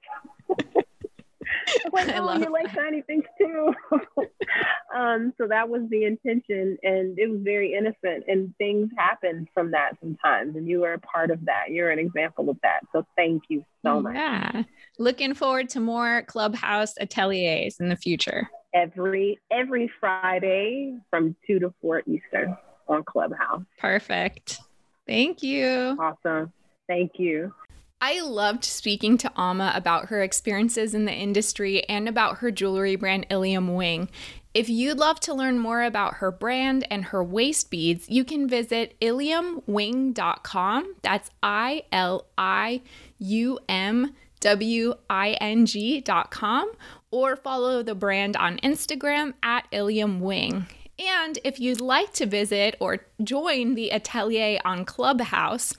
[1.92, 3.72] like, oh, you like shiny things too.
[4.94, 8.24] um, so that was the intention, and it was very innocent.
[8.26, 11.70] And things happen from that sometimes, and you are a part of that.
[11.70, 12.80] You're an example of that.
[12.92, 14.14] So thank you so much.
[14.14, 14.64] Yeah,
[14.98, 18.48] looking forward to more clubhouse ateliers in the future.
[18.72, 22.56] Every every Friday from two to four Eastern
[22.88, 23.62] on Clubhouse.
[23.78, 24.58] Perfect.
[25.06, 25.96] Thank you.
[26.00, 26.52] Awesome.
[26.88, 27.52] Thank you.
[28.00, 32.96] I loved speaking to Ama about her experiences in the industry and about her jewelry
[32.96, 34.10] brand Ilium Wing.
[34.52, 38.46] If you'd love to learn more about her brand and her waist beads, you can
[38.46, 40.94] visit iliumwing.com.
[41.02, 42.82] That's I L I
[43.18, 46.72] U M W I N G.com,
[47.10, 50.66] or follow the brand on Instagram at Ilium Wing.
[50.98, 55.74] And if you'd like to visit or join the atelier on Clubhouse,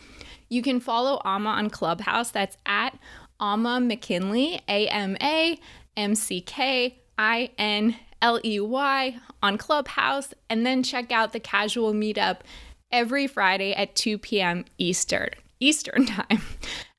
[0.49, 2.31] you can follow Ama on Clubhouse.
[2.31, 2.97] That's at
[3.39, 5.59] Ama McKinley, A M A
[5.95, 11.39] M C K I N L E Y on Clubhouse, and then check out the
[11.39, 12.39] casual meetup
[12.91, 14.65] every Friday at 2 p.m.
[14.77, 16.41] Eastern Eastern time.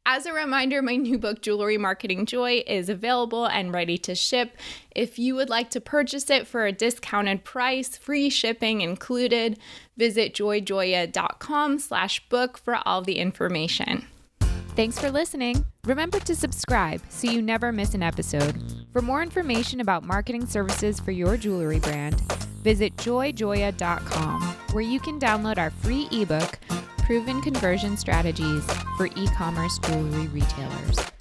[0.09, 4.57] As a reminder, my new book, Jewelry Marketing Joy, is available and ready to ship.
[4.95, 9.59] If you would like to purchase it for a discounted price, free shipping included,
[9.97, 14.07] visit joyjoya.com slash book for all the information.
[14.77, 15.65] Thanks for listening.
[15.85, 18.63] Remember to subscribe so you never miss an episode.
[18.93, 22.21] For more information about marketing services for your jewelry brand,
[22.63, 26.61] visit joyjoya.com, where you can download our free ebook
[27.07, 28.65] proven conversion strategies
[28.97, 31.16] for e commerce jewelry retailers.